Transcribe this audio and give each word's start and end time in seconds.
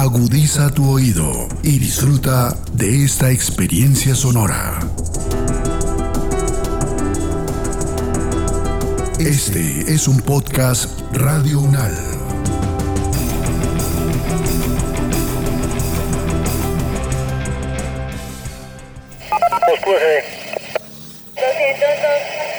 Agudiza 0.00 0.70
tu 0.70 0.90
oído 0.90 1.46
y 1.62 1.78
disfruta 1.78 2.56
de 2.72 3.04
esta 3.04 3.30
experiencia 3.30 4.14
sonora. 4.14 4.78
Este 9.18 9.92
es 9.92 10.08
un 10.08 10.16
podcast 10.22 10.88
Radio 11.12 11.60
Unal. 11.60 11.92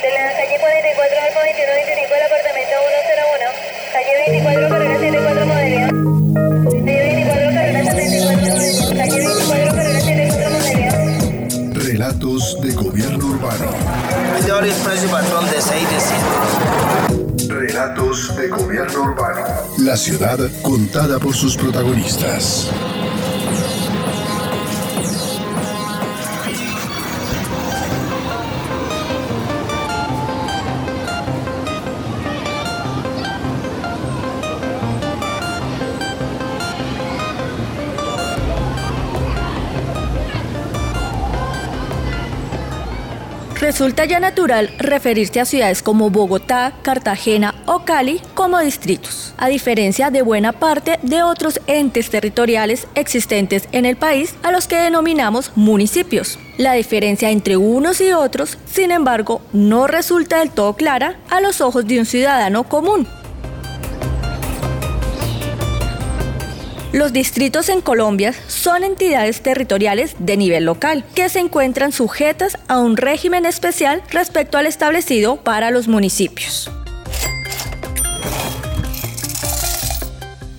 de 0.03 0.09
la 0.11 0.31
calle 0.37 0.59
44 0.59 1.17
al 1.17 1.33
2125 1.33 2.13
del 2.13 2.23
apartamento 2.23 2.75
101, 3.33 3.49
calle 3.93 4.13
24 4.29 4.69
carrera 4.69 4.93
74 4.99 5.45
modelo. 5.47 5.90
De 12.41 12.73
gobierno 12.73 13.27
urbano. 13.27 13.71
Relatos 17.47 18.35
de 18.35 18.47
gobierno 18.47 19.03
urbano. 19.03 19.45
La 19.77 19.95
ciudad 19.95 20.39
contada 20.63 21.19
por 21.19 21.35
sus 21.35 21.55
protagonistas. 21.55 22.71
Resulta 43.71 44.03
ya 44.03 44.19
natural 44.19 44.69
referirse 44.79 45.39
a 45.39 45.45
ciudades 45.45 45.81
como 45.81 46.09
Bogotá, 46.09 46.73
Cartagena 46.81 47.55
o 47.65 47.85
Cali 47.85 48.19
como 48.33 48.59
distritos, 48.59 49.33
a 49.37 49.47
diferencia 49.47 50.09
de 50.09 50.23
buena 50.23 50.51
parte 50.51 50.99
de 51.03 51.23
otros 51.23 51.61
entes 51.67 52.09
territoriales 52.09 52.85
existentes 52.95 53.69
en 53.71 53.85
el 53.85 53.95
país 53.95 54.35
a 54.43 54.51
los 54.51 54.67
que 54.67 54.75
denominamos 54.75 55.53
municipios. 55.55 56.37
La 56.57 56.73
diferencia 56.73 57.31
entre 57.31 57.55
unos 57.55 58.01
y 58.01 58.11
otros, 58.11 58.57
sin 58.65 58.91
embargo, 58.91 59.41
no 59.53 59.87
resulta 59.87 60.39
del 60.39 60.51
todo 60.51 60.73
clara 60.73 61.15
a 61.29 61.39
los 61.39 61.61
ojos 61.61 61.87
de 61.87 61.99
un 61.99 62.05
ciudadano 62.05 62.65
común. 62.65 63.07
Los 66.93 67.13
distritos 67.13 67.69
en 67.69 67.79
Colombia 67.79 68.33
son 68.47 68.83
entidades 68.83 69.41
territoriales 69.41 70.15
de 70.19 70.35
nivel 70.35 70.65
local 70.65 71.05
que 71.15 71.29
se 71.29 71.39
encuentran 71.39 71.93
sujetas 71.93 72.57
a 72.67 72.79
un 72.79 72.97
régimen 72.97 73.45
especial 73.45 74.03
respecto 74.09 74.57
al 74.57 74.65
establecido 74.67 75.37
para 75.37 75.71
los 75.71 75.87
municipios. 75.87 76.69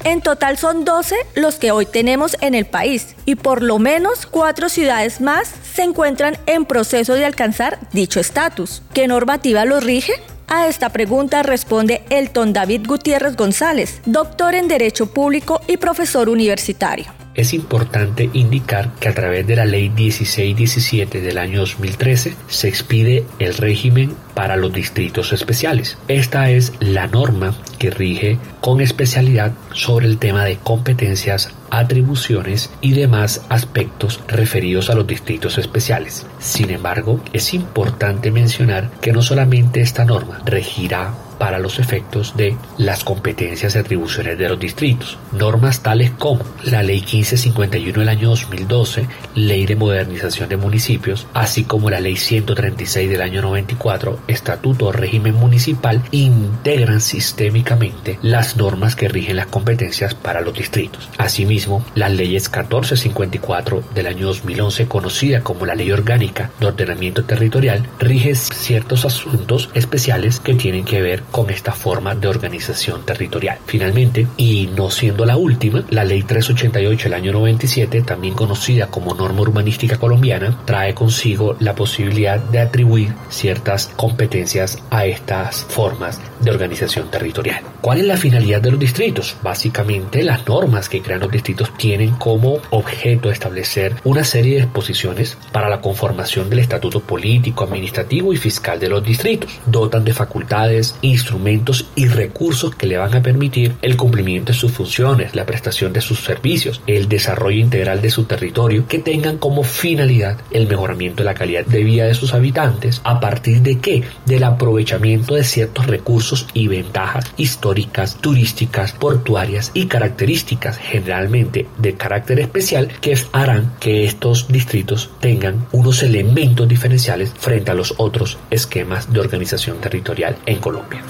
En 0.04 0.22
total 0.22 0.56
son 0.56 0.86
12 0.86 1.14
los 1.34 1.56
que 1.56 1.70
hoy 1.70 1.84
tenemos 1.84 2.36
en 2.40 2.54
el 2.54 2.64
país 2.64 3.14
y 3.26 3.34
por 3.34 3.62
lo 3.62 3.78
menos 3.78 4.24
cuatro 4.24 4.70
ciudades 4.70 5.20
más 5.20 5.52
se 5.74 5.82
encuentran 5.82 6.38
en 6.46 6.64
proceso 6.64 7.14
de 7.14 7.26
alcanzar 7.26 7.78
dicho 7.92 8.20
estatus. 8.20 8.82
¿Qué 8.94 9.06
normativa 9.06 9.66
los 9.66 9.84
rige? 9.84 10.14
A 10.54 10.68
esta 10.68 10.90
pregunta 10.90 11.42
responde 11.42 12.02
Elton 12.10 12.52
David 12.52 12.82
Gutiérrez 12.86 13.36
González, 13.36 14.02
doctor 14.04 14.54
en 14.54 14.68
Derecho 14.68 15.06
Público 15.06 15.62
y 15.66 15.78
profesor 15.78 16.28
universitario. 16.28 17.06
Es 17.34 17.54
importante 17.54 18.28
indicar 18.34 18.92
que 19.00 19.08
a 19.08 19.14
través 19.14 19.46
de 19.46 19.56
la 19.56 19.64
Ley 19.64 19.88
1617 19.88 21.22
del 21.22 21.38
año 21.38 21.60
2013 21.60 22.34
se 22.48 22.68
expide 22.68 23.24
el 23.38 23.54
régimen 23.54 24.14
para 24.34 24.56
los 24.56 24.74
distritos 24.74 25.32
especiales. 25.32 25.96
Esta 26.08 26.50
es 26.50 26.74
la 26.80 27.06
norma 27.06 27.56
que 27.78 27.88
rige 27.88 28.38
con 28.60 28.82
especialidad 28.82 29.52
sobre 29.72 30.04
el 30.04 30.18
tema 30.18 30.44
de 30.44 30.58
competencias, 30.58 31.48
atribuciones 31.72 32.70
y 32.82 32.92
demás 32.92 33.40
aspectos 33.48 34.20
referidos 34.28 34.90
a 34.90 34.94
los 34.94 35.06
distritos 35.06 35.56
especiales. 35.56 36.26
Sin 36.38 36.70
embargo, 36.70 37.20
es 37.32 37.54
importante 37.54 38.30
mencionar 38.30 38.90
que 39.00 39.12
no 39.12 39.22
solamente 39.22 39.80
esta 39.80 40.04
norma 40.04 40.42
regirá 40.44 41.14
para 41.42 41.58
los 41.58 41.80
efectos 41.80 42.36
de 42.36 42.56
las 42.78 43.02
competencias 43.02 43.74
y 43.74 43.78
atribuciones 43.78 44.38
de 44.38 44.48
los 44.48 44.60
distritos. 44.60 45.18
Normas 45.32 45.82
tales 45.82 46.12
como 46.12 46.44
la 46.62 46.84
Ley 46.84 47.00
1551 47.00 47.98
del 47.98 48.08
año 48.08 48.28
2012, 48.28 49.08
Ley 49.34 49.66
de 49.66 49.74
Modernización 49.74 50.48
de 50.48 50.56
Municipios, 50.56 51.26
así 51.34 51.64
como 51.64 51.90
la 51.90 51.98
Ley 51.98 52.16
136 52.16 53.10
del 53.10 53.22
año 53.22 53.42
94, 53.42 54.20
Estatuto 54.28 54.86
o 54.86 54.92
Régimen 54.92 55.34
Municipal, 55.34 56.00
integran 56.12 57.00
sistémicamente 57.00 58.20
las 58.22 58.56
normas 58.56 58.94
que 58.94 59.08
rigen 59.08 59.34
las 59.34 59.46
competencias 59.46 60.14
para 60.14 60.42
los 60.42 60.54
distritos. 60.54 61.08
Asimismo, 61.18 61.61
las 61.94 62.12
leyes 62.12 62.44
1454 62.44 63.82
del 63.94 64.06
año 64.06 64.26
2011, 64.26 64.86
conocida 64.86 65.42
como 65.42 65.66
la 65.66 65.74
Ley 65.74 65.90
Orgánica 65.92 66.50
de 66.58 66.66
Ordenamiento 66.66 67.24
Territorial, 67.24 67.86
rige 67.98 68.34
ciertos 68.34 69.04
asuntos 69.04 69.70
especiales 69.74 70.40
que 70.40 70.54
tienen 70.54 70.84
que 70.84 71.02
ver 71.02 71.22
con 71.30 71.50
esta 71.50 71.72
forma 71.72 72.14
de 72.14 72.28
organización 72.28 73.04
territorial. 73.04 73.58
Finalmente, 73.66 74.26
y 74.36 74.68
no 74.76 74.90
siendo 74.90 75.24
la 75.24 75.36
última, 75.36 75.84
la 75.90 76.04
Ley 76.04 76.22
388 76.22 77.04
del 77.04 77.14
año 77.14 77.32
97, 77.32 78.02
también 78.02 78.34
conocida 78.34 78.86
como 78.86 79.14
norma 79.14 79.42
urbanística 79.42 79.98
colombiana, 79.98 80.58
trae 80.64 80.94
consigo 80.94 81.56
la 81.60 81.74
posibilidad 81.74 82.38
de 82.38 82.60
atribuir 82.60 83.12
ciertas 83.28 83.90
competencias 83.96 84.82
a 84.90 85.06
estas 85.06 85.64
formas 85.64 86.20
de 86.40 86.50
organización 86.50 87.10
territorial. 87.10 87.62
¿Cuál 87.80 88.00
es 88.00 88.06
la 88.06 88.16
finalidad 88.16 88.60
de 88.60 88.70
los 88.70 88.80
distritos? 88.80 89.36
Básicamente, 89.42 90.22
las 90.22 90.46
normas 90.46 90.88
que 90.88 91.02
crean 91.02 91.20
los 91.20 91.30
distritos 91.30 91.51
tienen 91.76 92.14
como 92.14 92.58
objeto 92.70 93.30
establecer 93.30 93.96
una 94.04 94.24
serie 94.24 94.54
de 94.54 94.62
disposiciones 94.62 95.36
para 95.52 95.68
la 95.68 95.80
conformación 95.80 96.48
del 96.50 96.60
estatuto 96.60 97.00
político, 97.00 97.64
administrativo 97.64 98.32
y 98.32 98.36
fiscal 98.36 98.78
de 98.80 98.88
los 98.88 99.04
distritos. 99.04 99.50
Dotan 99.66 100.04
de 100.04 100.12
facultades, 100.12 100.96
instrumentos 101.02 101.86
y 101.94 102.06
recursos 102.06 102.74
que 102.74 102.86
le 102.86 102.98
van 102.98 103.14
a 103.14 103.22
permitir 103.22 103.74
el 103.82 103.96
cumplimiento 103.96 104.52
de 104.52 104.58
sus 104.58 104.72
funciones, 104.72 105.34
la 105.34 105.46
prestación 105.46 105.92
de 105.92 106.00
sus 106.00 106.20
servicios, 106.20 106.80
el 106.86 107.08
desarrollo 107.08 107.60
integral 107.60 108.00
de 108.00 108.10
su 108.10 108.24
territorio, 108.24 108.86
que 108.86 108.98
tengan 108.98 109.38
como 109.38 109.64
finalidad 109.64 110.38
el 110.50 110.66
mejoramiento 110.66 111.22
de 111.22 111.28
la 111.28 111.34
calidad 111.34 111.66
de 111.66 111.84
vida 111.84 112.04
de 112.04 112.14
sus 112.14 112.34
habitantes, 112.34 113.00
a 113.04 113.20
partir 113.20 113.62
de 113.62 113.78
qué? 113.78 114.04
Del 114.26 114.44
aprovechamiento 114.44 115.34
de 115.34 115.44
ciertos 115.44 115.86
recursos 115.86 116.46
y 116.54 116.68
ventajas 116.68 117.32
históricas, 117.36 118.16
turísticas, 118.20 118.92
portuarias 118.92 119.70
y 119.74 119.86
características 119.86 120.78
generalmente 120.78 121.31
de 121.32 121.94
carácter 121.94 122.40
especial 122.40 122.88
que 123.00 123.16
harán 123.32 123.72
que 123.80 124.04
estos 124.04 124.48
distritos 124.48 125.10
tengan 125.20 125.66
unos 125.72 126.02
elementos 126.02 126.68
diferenciales 126.68 127.32
frente 127.38 127.70
a 127.70 127.74
los 127.74 127.94
otros 127.96 128.38
esquemas 128.50 129.12
de 129.12 129.20
organización 129.20 129.78
territorial 129.78 130.36
en 130.46 130.58
Colombia. 130.58 131.02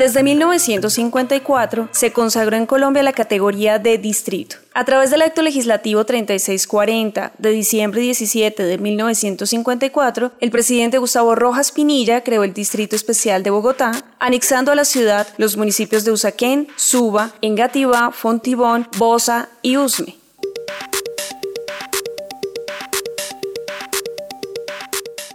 Desde 0.00 0.22
1954 0.22 1.90
se 1.92 2.10
consagró 2.10 2.56
en 2.56 2.64
Colombia 2.64 3.02
la 3.02 3.12
categoría 3.12 3.78
de 3.78 3.98
distrito. 3.98 4.56
A 4.72 4.86
través 4.86 5.10
del 5.10 5.20
acto 5.20 5.42
legislativo 5.42 6.06
3640 6.06 7.32
de 7.36 7.50
diciembre 7.50 8.00
17 8.00 8.62
de 8.62 8.78
1954, 8.78 10.32
el 10.40 10.50
presidente 10.50 10.96
Gustavo 10.96 11.34
Rojas 11.34 11.70
Pinilla 11.70 12.22
creó 12.22 12.44
el 12.44 12.54
Distrito 12.54 12.96
Especial 12.96 13.42
de 13.42 13.50
Bogotá, 13.50 13.92
anexando 14.18 14.72
a 14.72 14.74
la 14.74 14.86
ciudad 14.86 15.28
los 15.36 15.58
municipios 15.58 16.06
de 16.06 16.12
Usaquén, 16.12 16.68
Suba, 16.76 17.32
Engativá, 17.42 18.10
Fontibón, 18.10 18.88
Bosa 18.96 19.50
y 19.60 19.76
Usme. 19.76 20.19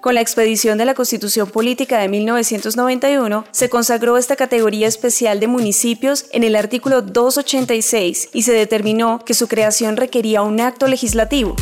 Con 0.05 0.13
la 0.13 0.21
expedición 0.21 0.77
de 0.77 0.85
la 0.85 0.93
Constitución 0.93 1.49
Política 1.49 1.97
de 1.97 2.07
1991, 2.09 3.43
se 3.49 3.69
consagró 3.69 4.19
esta 4.19 4.35
categoría 4.35 4.87
especial 4.87 5.39
de 5.39 5.47
municipios 5.47 6.27
en 6.31 6.43
el 6.43 6.55
artículo 6.55 7.01
286 7.01 8.29
y 8.31 8.43
se 8.43 8.53
determinó 8.53 9.25
que 9.25 9.33
su 9.33 9.47
creación 9.47 9.97
requería 9.97 10.43
un 10.43 10.61
acto 10.61 10.87
legislativo. 10.87 11.55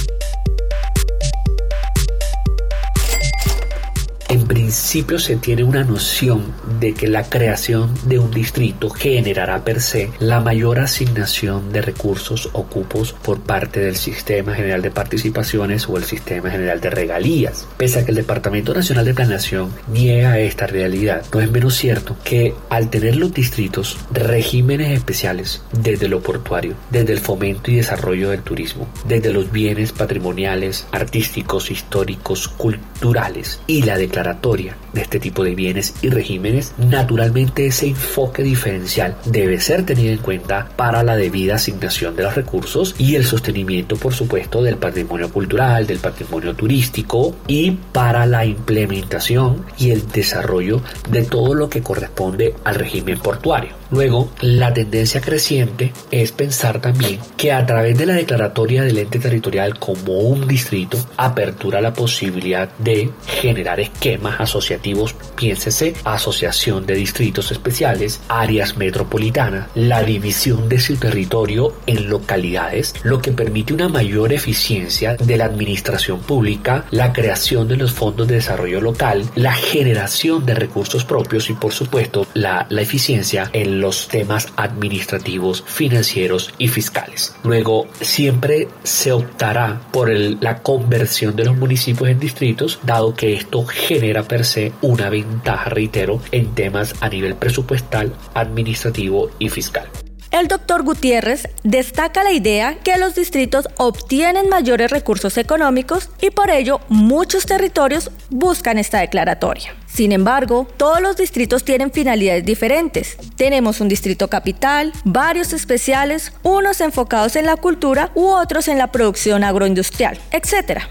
Principio 4.54 5.18
se 5.18 5.38
tiene 5.38 5.64
una 5.64 5.84
noción 5.84 6.54
de 6.80 6.94
que 6.94 7.08
la 7.08 7.24
creación 7.28 7.92
de 8.06 8.20
un 8.20 8.30
distrito 8.30 8.88
generará 8.88 9.64
per 9.64 9.82
se 9.82 10.12
la 10.20 10.42
mayor 10.42 10.80
asignación 10.80 11.74
de 11.74 11.82
recursos 11.82 12.52
o 12.54 12.66
cupos 12.66 13.14
por 13.14 13.40
parte 13.40 13.80
del 13.80 13.96
Sistema 13.96 14.54
General 14.54 14.84
de 14.84 14.92
Participaciones 14.92 15.90
o 15.90 15.98
el 15.98 16.04
Sistema 16.04 16.52
General 16.52 16.80
de 16.80 16.92
Regalías. 16.92 17.68
Pese 17.78 17.98
a 17.98 18.06
que 18.06 18.12
el 18.12 18.18
Departamento 18.18 18.76
Nacional 18.76 19.06
de 19.06 19.16
Planeación 19.16 19.72
niega 19.92 20.38
esta 20.38 20.68
realidad, 20.68 21.26
no 21.34 21.42
es 21.42 21.50
menos 21.50 21.74
cierto 21.74 22.16
que 22.24 22.54
al 22.70 22.92
tener 22.92 23.16
los 23.16 23.34
distritos 23.34 23.98
regímenes 24.12 24.92
especiales 24.92 25.64
desde 25.72 26.08
lo 26.08 26.22
portuario, 26.22 26.76
desde 26.92 27.14
el 27.14 27.22
fomento 27.22 27.72
y 27.72 27.78
desarrollo 27.78 28.30
del 28.30 28.44
turismo, 28.44 28.88
desde 29.08 29.34
los 29.34 29.52
bienes 29.52 29.94
patrimoniales, 29.94 30.86
artísticos, 30.92 31.72
históricos, 31.72 32.50
culturales 32.50 33.60
y 33.66 33.82
la 33.82 33.98
de 34.44 34.74
este 35.02 35.22
tipo 35.22 35.42
de 35.46 35.56
bienes 35.56 35.94
y 36.02 36.10
regímenes, 36.10 36.74
naturalmente 36.78 37.66
ese 37.66 37.88
enfoque 37.88 38.44
diferencial 38.44 39.16
debe 39.24 39.62
ser 39.62 39.86
tenido 39.86 40.12
en 40.12 40.20
cuenta 40.20 40.68
para 40.76 41.02
la 41.02 41.16
debida 41.16 41.56
asignación 41.56 42.18
de 42.18 42.24
los 42.24 42.36
recursos 42.36 42.94
y 42.98 43.16
el 43.16 43.24
sostenimiento, 43.24 43.96
por 43.96 44.14
supuesto, 44.14 44.62
del 44.62 44.76
patrimonio 44.76 45.32
cultural, 45.32 45.88
del 45.88 46.00
patrimonio 46.00 46.54
turístico 46.56 47.34
y 47.48 47.72
para 47.72 48.26
la 48.26 48.46
implementación 48.46 49.66
y 49.78 49.92
el 49.92 50.06
desarrollo 50.10 50.82
de 51.10 51.24
todo 51.24 51.54
lo 51.54 51.70
que 51.70 51.82
corresponde 51.82 52.54
al 52.66 52.76
régimen 52.76 53.20
portuario. 53.20 53.72
Luego, 53.92 54.30
la 54.42 54.74
tendencia 54.74 55.22
creciente 55.22 55.94
es 56.12 56.32
pensar 56.32 56.82
también 56.82 57.20
que 57.38 57.54
a 57.54 57.66
través 57.66 57.98
de 57.98 58.08
la 58.08 58.16
declaratoria 58.16 58.84
del 58.84 58.98
ente 58.98 59.20
territorial 59.20 59.80
como 59.80 60.18
un 60.18 60.48
distrito, 60.48 60.98
apertura 61.16 61.80
la 61.80 61.94
posibilidad 61.94 62.70
de 62.80 63.12
generar 63.42 63.80
esquemas 63.80 64.23
asociativos, 64.26 65.16
piénsese, 65.36 65.94
asociación 66.04 66.86
de 66.86 66.96
distritos 66.96 67.52
especiales, 67.52 68.22
áreas 68.28 68.78
metropolitanas, 68.78 69.68
la 69.76 70.04
división 70.04 70.70
de 70.70 70.80
su 70.80 70.96
territorio 70.98 71.74
en 71.86 72.10
localidades, 72.10 72.94
lo 73.04 73.22
que 73.22 73.32
permite 73.32 73.74
una 73.74 73.90
mayor 73.90 74.34
eficiencia 74.34 75.16
de 75.16 75.38
la 75.38 75.46
administración 75.46 76.20
pública, 76.20 76.86
la 76.92 77.14
creación 77.14 77.68
de 77.68 77.78
los 77.78 77.92
fondos 77.92 78.28
de 78.28 78.36
desarrollo 78.36 78.82
local, 78.82 79.30
la 79.36 79.54
generación 79.54 80.46
de 80.46 80.56
recursos 80.56 81.06
propios 81.06 81.50
y 81.50 81.54
por 81.54 81.74
supuesto 81.74 82.28
la, 82.34 82.66
la 82.70 82.82
eficiencia 82.82 83.50
en 83.54 83.80
los 83.80 84.08
temas 84.08 84.48
administrativos, 84.56 85.64
financieros 85.66 86.54
y 86.58 86.68
fiscales. 86.68 87.36
Luego, 87.44 87.88
siempre 88.02 88.68
se 88.84 89.12
optará 89.12 89.82
por 89.92 90.10
la 90.10 90.60
conversión 90.60 91.36
de 91.36 91.46
los 91.46 91.58
municipios 91.58 92.10
en 92.10 92.20
distritos, 92.20 92.80
dado 92.84 93.14
que 93.14 93.34
esto 93.34 93.66
genera 93.66 94.13
per 94.22 94.46
se 94.46 94.72
una 94.84 95.10
ventaja, 95.10 95.72
reitero, 95.72 96.22
en 96.32 96.54
temas 96.54 96.94
a 97.00 97.10
nivel 97.10 97.34
presupuestal, 97.34 98.14
administrativo 98.36 99.32
y 99.40 99.50
fiscal. 99.50 99.88
El 100.34 100.48
doctor 100.48 100.82
Gutiérrez 100.82 101.48
destaca 101.64 102.24
la 102.24 102.32
idea 102.32 102.80
que 102.84 102.98
los 102.98 103.14
distritos 103.14 103.70
obtienen 103.78 104.50
mayores 104.50 104.90
recursos 104.90 105.38
económicos 105.38 106.10
y 106.22 106.32
por 106.32 106.50
ello 106.50 106.80
muchos 106.90 107.46
territorios 107.46 108.10
buscan 108.32 108.80
esta 108.80 109.00
declaratoria. 109.02 109.76
Sin 109.86 110.12
embargo, 110.12 110.68
todos 110.76 111.02
los 111.02 111.18
distritos 111.18 111.64
tienen 111.64 111.92
finalidades 111.92 112.44
diferentes. 112.46 113.16
Tenemos 113.36 113.80
un 113.80 113.90
distrito 113.90 114.28
capital, 114.28 114.92
varios 115.06 115.54
especiales, 115.54 116.34
unos 116.42 116.82
enfocados 116.82 117.36
en 117.36 117.46
la 117.46 117.56
cultura 117.56 118.10
u 118.16 118.26
otros 118.26 118.68
en 118.68 118.80
la 118.80 118.92
producción 118.92 119.44
agroindustrial, 119.44 120.18
etc. 120.32 120.82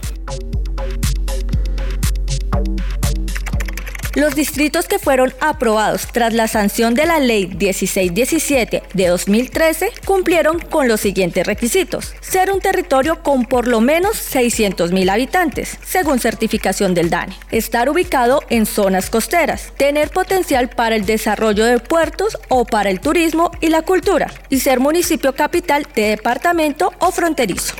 Los 4.14 4.34
distritos 4.34 4.88
que 4.88 4.98
fueron 4.98 5.32
aprobados 5.40 6.06
tras 6.12 6.34
la 6.34 6.46
sanción 6.46 6.92
de 6.92 7.06
la 7.06 7.18
Ley 7.18 7.46
1617 7.46 8.82
de 8.92 9.06
2013 9.06 9.90
cumplieron 10.04 10.58
con 10.58 10.86
los 10.86 11.00
siguientes 11.00 11.46
requisitos. 11.46 12.14
Ser 12.20 12.52
un 12.52 12.60
territorio 12.60 13.22
con 13.22 13.46
por 13.46 13.66
lo 13.66 13.80
menos 13.80 14.16
600.000 14.34 15.10
habitantes, 15.10 15.78
según 15.82 16.18
certificación 16.18 16.92
del 16.92 17.08
DANE. 17.08 17.34
Estar 17.50 17.88
ubicado 17.88 18.42
en 18.50 18.66
zonas 18.66 19.08
costeras. 19.08 19.72
Tener 19.78 20.10
potencial 20.10 20.68
para 20.68 20.94
el 20.94 21.06
desarrollo 21.06 21.64
de 21.64 21.78
puertos 21.78 22.36
o 22.48 22.66
para 22.66 22.90
el 22.90 23.00
turismo 23.00 23.50
y 23.62 23.68
la 23.68 23.80
cultura. 23.80 24.30
Y 24.50 24.60
ser 24.60 24.78
municipio 24.78 25.34
capital 25.34 25.86
de 25.94 26.08
departamento 26.08 26.92
o 26.98 27.12
fronterizo. 27.12 27.74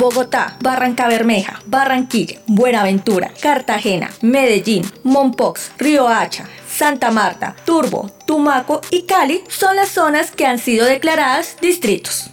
Bogotá, 0.00 0.56
Barranca 0.62 1.08
Bermeja, 1.08 1.60
Barranquilla, 1.66 2.38
Buenaventura, 2.46 3.30
Cartagena, 3.38 4.08
Medellín, 4.22 4.82
Mompox, 5.02 5.72
Río 5.76 6.08
Hacha, 6.08 6.46
Santa 6.66 7.10
Marta, 7.10 7.54
Turbo, 7.66 8.10
Tumaco 8.26 8.80
y 8.90 9.02
Cali 9.02 9.42
son 9.48 9.76
las 9.76 9.90
zonas 9.90 10.30
que 10.30 10.46
han 10.46 10.58
sido 10.58 10.86
declaradas 10.86 11.58
distritos. 11.60 12.30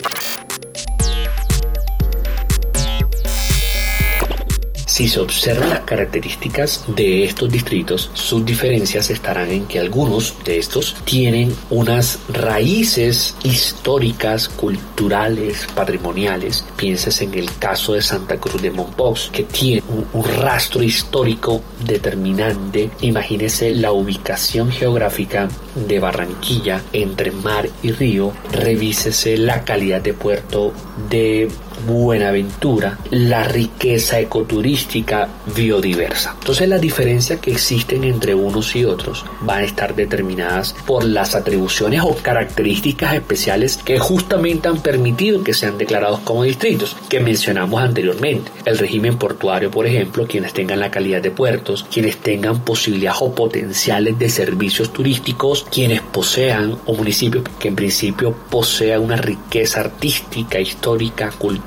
Si 4.97 5.07
se 5.07 5.19
observan 5.19 5.69
las 5.69 5.81
características 5.81 6.83
de 6.87 7.23
estos 7.23 7.51
distritos, 7.51 8.09
sus 8.15 8.43
diferencias 8.43 9.11
estarán 9.11 9.51
en 9.51 9.67
que 9.67 9.77
algunos 9.77 10.33
de 10.43 10.57
estos 10.57 10.95
tienen 11.05 11.55
unas 11.69 12.17
raíces 12.29 13.35
históricas, 13.43 14.49
culturales, 14.49 15.67
patrimoniales. 15.75 16.65
Pienses 16.75 17.21
en 17.21 17.35
el 17.35 17.47
caso 17.59 17.93
de 17.93 18.01
Santa 18.01 18.37
Cruz 18.37 18.59
de 18.59 18.71
Mompox, 18.71 19.29
que 19.31 19.43
tiene 19.43 19.83
un, 19.87 20.07
un 20.13 20.23
rastro 20.41 20.81
histórico 20.81 21.61
determinante. 21.85 22.89
Imagínese 23.01 23.75
la 23.75 23.91
ubicación 23.91 24.71
geográfica 24.71 25.47
de 25.75 25.99
Barranquilla 25.99 26.81
entre 26.91 27.29
mar 27.29 27.69
y 27.83 27.91
río. 27.91 28.33
Revísese 28.51 29.37
la 29.37 29.63
calidad 29.63 30.01
de 30.01 30.15
puerto 30.15 30.73
de 31.07 31.47
Buenaventura, 31.85 32.97
la 33.11 33.43
riqueza 33.43 34.19
ecoturística 34.19 35.27
biodiversa. 35.55 36.35
Entonces 36.39 36.67
las 36.67 36.81
diferencias 36.81 37.39
que 37.39 37.51
existen 37.51 38.03
entre 38.03 38.33
unos 38.33 38.75
y 38.75 38.85
otros 38.85 39.25
van 39.41 39.59
a 39.59 39.65
estar 39.65 39.95
determinadas 39.95 40.73
por 40.85 41.03
las 41.03 41.35
atribuciones 41.35 42.01
o 42.01 42.15
características 42.15 43.13
especiales 43.13 43.77
que 43.77 43.99
justamente 43.99 44.67
han 44.67 44.79
permitido 44.81 45.43
que 45.43 45.53
sean 45.53 45.77
declarados 45.77 46.19
como 46.21 46.43
distritos, 46.43 46.95
que 47.09 47.19
mencionamos 47.19 47.81
anteriormente. 47.81 48.51
El 48.65 48.77
régimen 48.77 49.17
portuario, 49.17 49.71
por 49.71 49.85
ejemplo, 49.85 50.25
quienes 50.27 50.53
tengan 50.53 50.79
la 50.79 50.91
calidad 50.91 51.21
de 51.21 51.31
puertos, 51.31 51.85
quienes 51.91 52.17
tengan 52.17 52.61
posibilidades 52.61 53.21
o 53.21 53.35
potenciales 53.35 54.17
de 54.17 54.29
servicios 54.29 54.91
turísticos, 54.91 55.65
quienes 55.71 56.01
posean 56.01 56.77
o 56.85 56.93
municipios 56.93 57.43
que 57.59 57.67
en 57.67 57.75
principio 57.75 58.33
posean 58.49 59.01
una 59.01 59.17
riqueza 59.17 59.81
artística, 59.81 60.59
histórica, 60.59 61.31
cultural, 61.31 61.66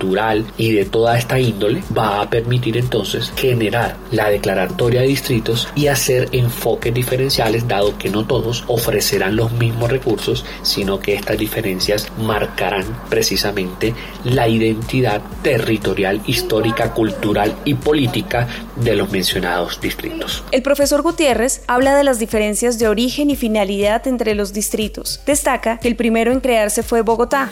y 0.56 0.73
de 0.73 0.85
toda 0.87 1.19
esta 1.19 1.38
índole 1.38 1.82
va 1.97 2.23
a 2.23 2.31
permitir 2.31 2.76
entonces 2.76 3.32
generar 3.37 3.97
la 4.11 4.31
declaratoria 4.31 5.02
de 5.02 5.08
distritos 5.08 5.69
y 5.75 5.88
hacer 5.88 6.29
enfoques 6.32 6.93
diferenciales 6.93 7.69
dado 7.69 7.97
que 7.99 8.09
no 8.09 8.26
todos 8.26 8.64
ofrecerán 8.66 9.37
los 9.37 9.52
mismos 9.52 9.90
recursos 9.90 10.45
sino 10.62 11.00
que 11.00 11.14
estas 11.14 11.38
diferencias 11.38 12.09
marcarán 12.19 12.85
precisamente 13.09 13.95
la 14.25 14.49
identidad 14.49 15.21
territorial, 15.42 16.21
histórica, 16.26 16.92
cultural 16.92 17.54
y 17.64 17.75
política 17.75 18.49
de 18.76 18.97
los 18.97 19.11
mencionados 19.11 19.80
distritos. 19.80 20.42
El 20.52 20.62
profesor 20.62 21.02
Gutiérrez 21.02 21.62
habla 21.66 21.97
de 21.97 22.04
las 22.04 22.19
diferencias 22.19 22.78
de 22.78 22.88
origen 22.88 23.30
y 23.30 23.37
finalidad 23.37 24.07
entre 24.07 24.35
los 24.35 24.52
distritos. 24.52 25.21
Destaca 25.26 25.78
que 25.78 25.88
el 25.88 25.97
primero 25.97 26.33
en 26.33 26.40
crearse 26.40 26.83
fue 26.83 27.02
Bogotá. 27.02 27.50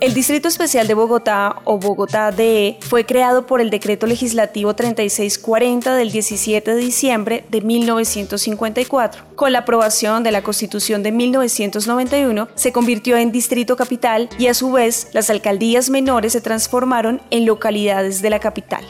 El 0.00 0.14
Distrito 0.14 0.48
Especial 0.48 0.88
de 0.88 0.94
Bogotá 0.94 1.56
o 1.64 1.76
Bogotá 1.76 2.32
DE 2.32 2.78
fue 2.80 3.04
creado 3.04 3.44
por 3.44 3.60
el 3.60 3.68
Decreto 3.68 4.06
Legislativo 4.06 4.74
3640 4.74 5.94
del 5.94 6.10
17 6.10 6.74
de 6.74 6.80
diciembre 6.80 7.44
de 7.50 7.60
1954. 7.60 9.24
Con 9.36 9.52
la 9.52 9.58
aprobación 9.58 10.22
de 10.22 10.30
la 10.30 10.42
Constitución 10.42 11.02
de 11.02 11.12
1991 11.12 12.48
se 12.54 12.72
convirtió 12.72 13.18
en 13.18 13.30
Distrito 13.30 13.76
Capital 13.76 14.30
y 14.38 14.46
a 14.46 14.54
su 14.54 14.72
vez 14.72 15.08
las 15.12 15.28
alcaldías 15.28 15.90
menores 15.90 16.32
se 16.32 16.40
transformaron 16.40 17.20
en 17.28 17.44
localidades 17.44 18.22
de 18.22 18.30
la 18.30 18.38
capital. 18.38 18.86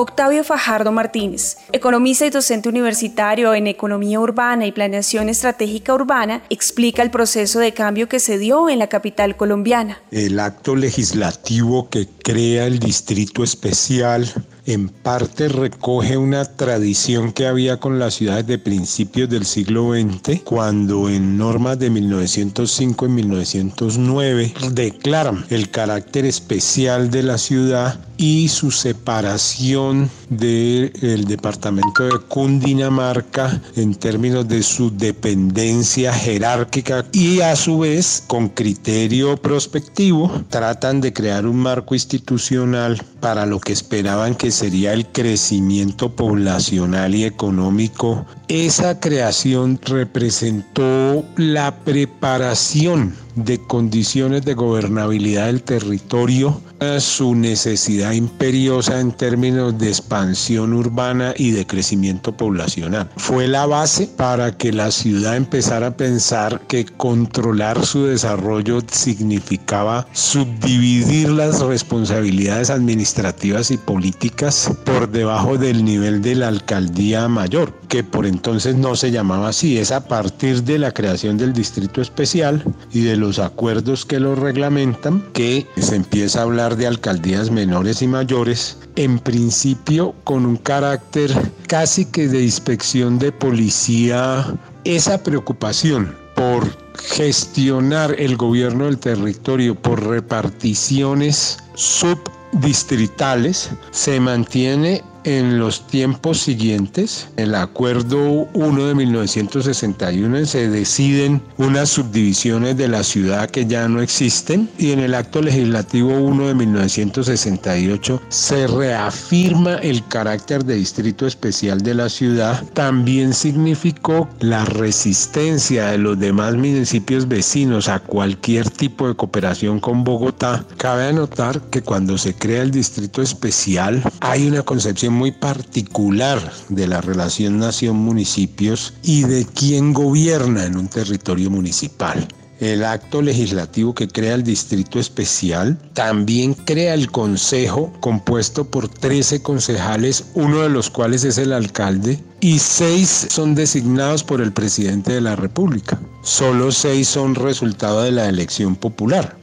Octavio 0.00 0.44
Fajardo 0.44 0.92
Martínez, 0.92 1.56
economista 1.72 2.24
y 2.24 2.30
docente 2.30 2.68
universitario 2.68 3.52
en 3.52 3.66
Economía 3.66 4.20
Urbana 4.20 4.64
y 4.64 4.70
Planeación 4.70 5.28
Estratégica 5.28 5.92
Urbana, 5.92 6.40
explica 6.50 7.02
el 7.02 7.10
proceso 7.10 7.58
de 7.58 7.74
cambio 7.74 8.08
que 8.08 8.20
se 8.20 8.38
dio 8.38 8.68
en 8.68 8.78
la 8.78 8.86
capital 8.86 9.36
colombiana. 9.36 10.00
El 10.12 10.38
acto 10.38 10.76
legislativo 10.76 11.88
que 11.88 12.06
crea 12.06 12.66
el 12.66 12.78
Distrito 12.78 13.42
Especial 13.42 14.32
en 14.66 14.88
parte 14.88 15.48
recoge 15.48 16.16
una 16.16 16.44
tradición 16.44 17.32
que 17.32 17.48
había 17.48 17.80
con 17.80 17.98
las 17.98 18.14
ciudades 18.14 18.46
de 18.46 18.58
principios 18.58 19.28
del 19.28 19.46
siglo 19.46 19.94
XX, 19.94 20.42
cuando 20.44 21.08
en 21.08 21.36
normas 21.36 21.76
de 21.80 21.90
1905 21.90 23.06
y 23.06 23.08
1909 23.08 24.54
declaran 24.70 25.44
el 25.50 25.70
carácter 25.70 26.24
especial 26.24 27.10
de 27.10 27.24
la 27.24 27.38
ciudad 27.38 27.98
y 28.18 28.48
su 28.48 28.70
separación 28.72 30.10
del 30.28 31.24
departamento 31.26 32.04
de 32.04 32.18
Cundinamarca 32.26 33.62
en 33.76 33.94
términos 33.94 34.46
de 34.48 34.62
su 34.62 34.94
dependencia 34.94 36.12
jerárquica 36.12 37.06
y 37.12 37.40
a 37.40 37.54
su 37.56 37.78
vez 37.78 38.24
con 38.26 38.48
criterio 38.48 39.36
prospectivo 39.36 40.30
tratan 40.50 41.00
de 41.00 41.12
crear 41.12 41.46
un 41.46 41.56
marco 41.56 41.94
institucional 41.94 43.00
para 43.20 43.46
lo 43.46 43.60
que 43.60 43.72
esperaban 43.72 44.34
que 44.34 44.50
sería 44.50 44.92
el 44.92 45.06
crecimiento 45.06 46.14
poblacional 46.14 47.14
y 47.14 47.24
económico. 47.24 48.26
Esa 48.48 48.98
creación 48.98 49.78
representó 49.84 51.24
la 51.36 51.76
preparación 51.84 53.14
de 53.36 53.58
condiciones 53.58 54.44
de 54.44 54.54
gobernabilidad 54.54 55.46
del 55.46 55.62
territorio, 55.62 56.60
su 57.00 57.34
necesidad 57.34 58.12
imperiosa 58.12 59.00
en 59.00 59.12
términos 59.12 59.78
de 59.78 59.88
expansión 59.88 60.72
urbana 60.72 61.34
y 61.36 61.50
de 61.50 61.66
crecimiento 61.66 62.36
poblacional. 62.36 63.10
Fue 63.16 63.48
la 63.48 63.66
base 63.66 64.06
para 64.06 64.56
que 64.56 64.72
la 64.72 64.90
ciudad 64.90 65.36
empezara 65.36 65.88
a 65.88 65.96
pensar 65.96 66.60
que 66.68 66.84
controlar 66.84 67.84
su 67.84 68.06
desarrollo 68.06 68.80
significaba 68.90 70.06
subdividir 70.12 71.30
las 71.30 71.60
responsabilidades 71.60 72.70
administrativas 72.70 73.70
y 73.70 73.76
políticas 73.76 74.70
por 74.84 75.10
debajo 75.10 75.58
del 75.58 75.84
nivel 75.84 76.22
de 76.22 76.36
la 76.36 76.48
alcaldía 76.48 77.28
mayor, 77.28 77.72
que 77.88 78.04
por 78.04 78.26
entonces 78.26 78.76
no 78.76 78.94
se 78.96 79.10
llamaba 79.10 79.48
así. 79.48 79.78
Es 79.78 79.92
a 79.92 80.06
partir 80.06 80.62
de 80.62 80.78
la 80.78 80.92
creación 80.92 81.38
del 81.38 81.52
distrito 81.52 82.00
especial 82.00 82.62
y 82.92 83.02
de 83.02 83.16
los 83.16 83.38
acuerdos 83.38 84.04
que 84.04 84.20
lo 84.20 84.34
reglamentan, 84.34 85.24
que 85.32 85.66
se 85.76 85.96
empieza 85.96 86.40
a 86.40 86.42
de 86.76 86.86
alcaldías 86.86 87.50
menores 87.50 88.02
y 88.02 88.06
mayores, 88.06 88.78
en 88.96 89.18
principio 89.18 90.14
con 90.24 90.46
un 90.46 90.56
carácter 90.56 91.30
casi 91.66 92.04
que 92.04 92.28
de 92.28 92.42
inspección 92.42 93.18
de 93.18 93.32
policía, 93.32 94.46
esa 94.84 95.22
preocupación 95.22 96.14
por 96.34 96.66
gestionar 96.98 98.14
el 98.18 98.36
gobierno 98.36 98.84
del 98.84 98.98
territorio 98.98 99.74
por 99.74 100.06
reparticiones 100.06 101.58
subdistritales 101.74 103.70
se 103.90 104.20
mantiene 104.20 105.02
en 105.28 105.58
los 105.58 105.86
tiempos 105.86 106.38
siguientes, 106.38 107.28
el 107.36 107.54
acuerdo 107.54 108.48
1 108.54 108.86
de 108.86 108.94
1961 108.94 110.46
se 110.46 110.70
deciden 110.70 111.42
unas 111.58 111.90
subdivisiones 111.90 112.78
de 112.78 112.88
la 112.88 113.02
ciudad 113.02 113.50
que 113.50 113.66
ya 113.66 113.86
no 113.88 114.00
existen 114.00 114.70
y 114.78 114.92
en 114.92 115.00
el 115.00 115.14
acto 115.14 115.42
legislativo 115.42 116.18
1 116.18 116.46
de 116.46 116.54
1968 116.54 118.22
se 118.30 118.66
reafirma 118.68 119.74
el 119.74 120.02
carácter 120.08 120.64
de 120.64 120.76
distrito 120.76 121.26
especial 121.26 121.82
de 121.82 121.92
la 121.92 122.08
ciudad. 122.08 122.64
También 122.72 123.34
significó 123.34 124.30
la 124.40 124.64
resistencia 124.64 125.88
de 125.88 125.98
los 125.98 126.18
demás 126.18 126.54
municipios 126.54 127.28
vecinos 127.28 127.88
a 127.88 127.98
cualquier 127.98 128.70
tipo 128.70 129.06
de 129.06 129.14
cooperación 129.14 129.78
con 129.78 130.04
Bogotá. 130.04 130.64
Cabe 130.78 131.08
anotar 131.08 131.60
que 131.70 131.82
cuando 131.82 132.16
se 132.16 132.34
crea 132.34 132.62
el 132.62 132.70
distrito 132.70 133.20
especial 133.20 134.02
hay 134.20 134.48
una 134.48 134.62
concepción 134.62 135.17
muy 135.18 135.32
particular 135.32 136.40
de 136.68 136.86
la 136.86 137.00
relación 137.00 137.58
nación-municipios 137.58 138.94
y 139.02 139.24
de 139.24 139.44
quién 139.44 139.92
gobierna 139.92 140.64
en 140.64 140.76
un 140.78 140.86
territorio 140.86 141.50
municipal. 141.50 142.28
El 142.60 142.84
acto 142.84 143.20
legislativo 143.20 143.94
que 143.94 144.08
crea 144.08 144.34
el 144.34 144.42
Distrito 144.42 144.98
Especial 144.98 145.78
también 145.92 146.54
crea 146.54 146.94
el 146.94 147.10
Consejo 147.10 147.92
compuesto 148.00 148.64
por 148.64 148.88
13 148.88 149.42
concejales, 149.42 150.26
uno 150.34 150.62
de 150.62 150.68
los 150.68 150.90
cuales 150.90 151.24
es 151.24 151.38
el 151.38 151.52
alcalde, 151.52 152.22
y 152.40 152.58
seis 152.58 153.26
son 153.30 153.54
designados 153.54 154.24
por 154.24 154.40
el 154.40 154.52
presidente 154.52 155.12
de 155.12 155.20
la 155.20 155.36
República. 155.36 156.00
Solo 156.22 156.72
seis 156.72 157.08
son 157.08 157.34
resultado 157.34 158.02
de 158.02 158.12
la 158.12 158.28
elección 158.28 158.76
popular. 158.76 159.36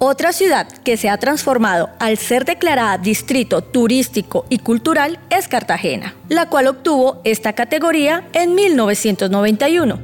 Otra 0.00 0.32
ciudad 0.32 0.68
que 0.84 0.96
se 0.96 1.08
ha 1.08 1.18
transformado 1.18 1.90
al 1.98 2.18
ser 2.18 2.44
declarada 2.44 2.98
distrito 2.98 3.62
turístico 3.62 4.46
y 4.48 4.58
cultural 4.58 5.18
es 5.28 5.48
Cartagena, 5.48 6.14
la 6.28 6.48
cual 6.48 6.68
obtuvo 6.68 7.20
esta 7.24 7.52
categoría 7.54 8.22
en 8.32 8.54
1991. 8.54 9.98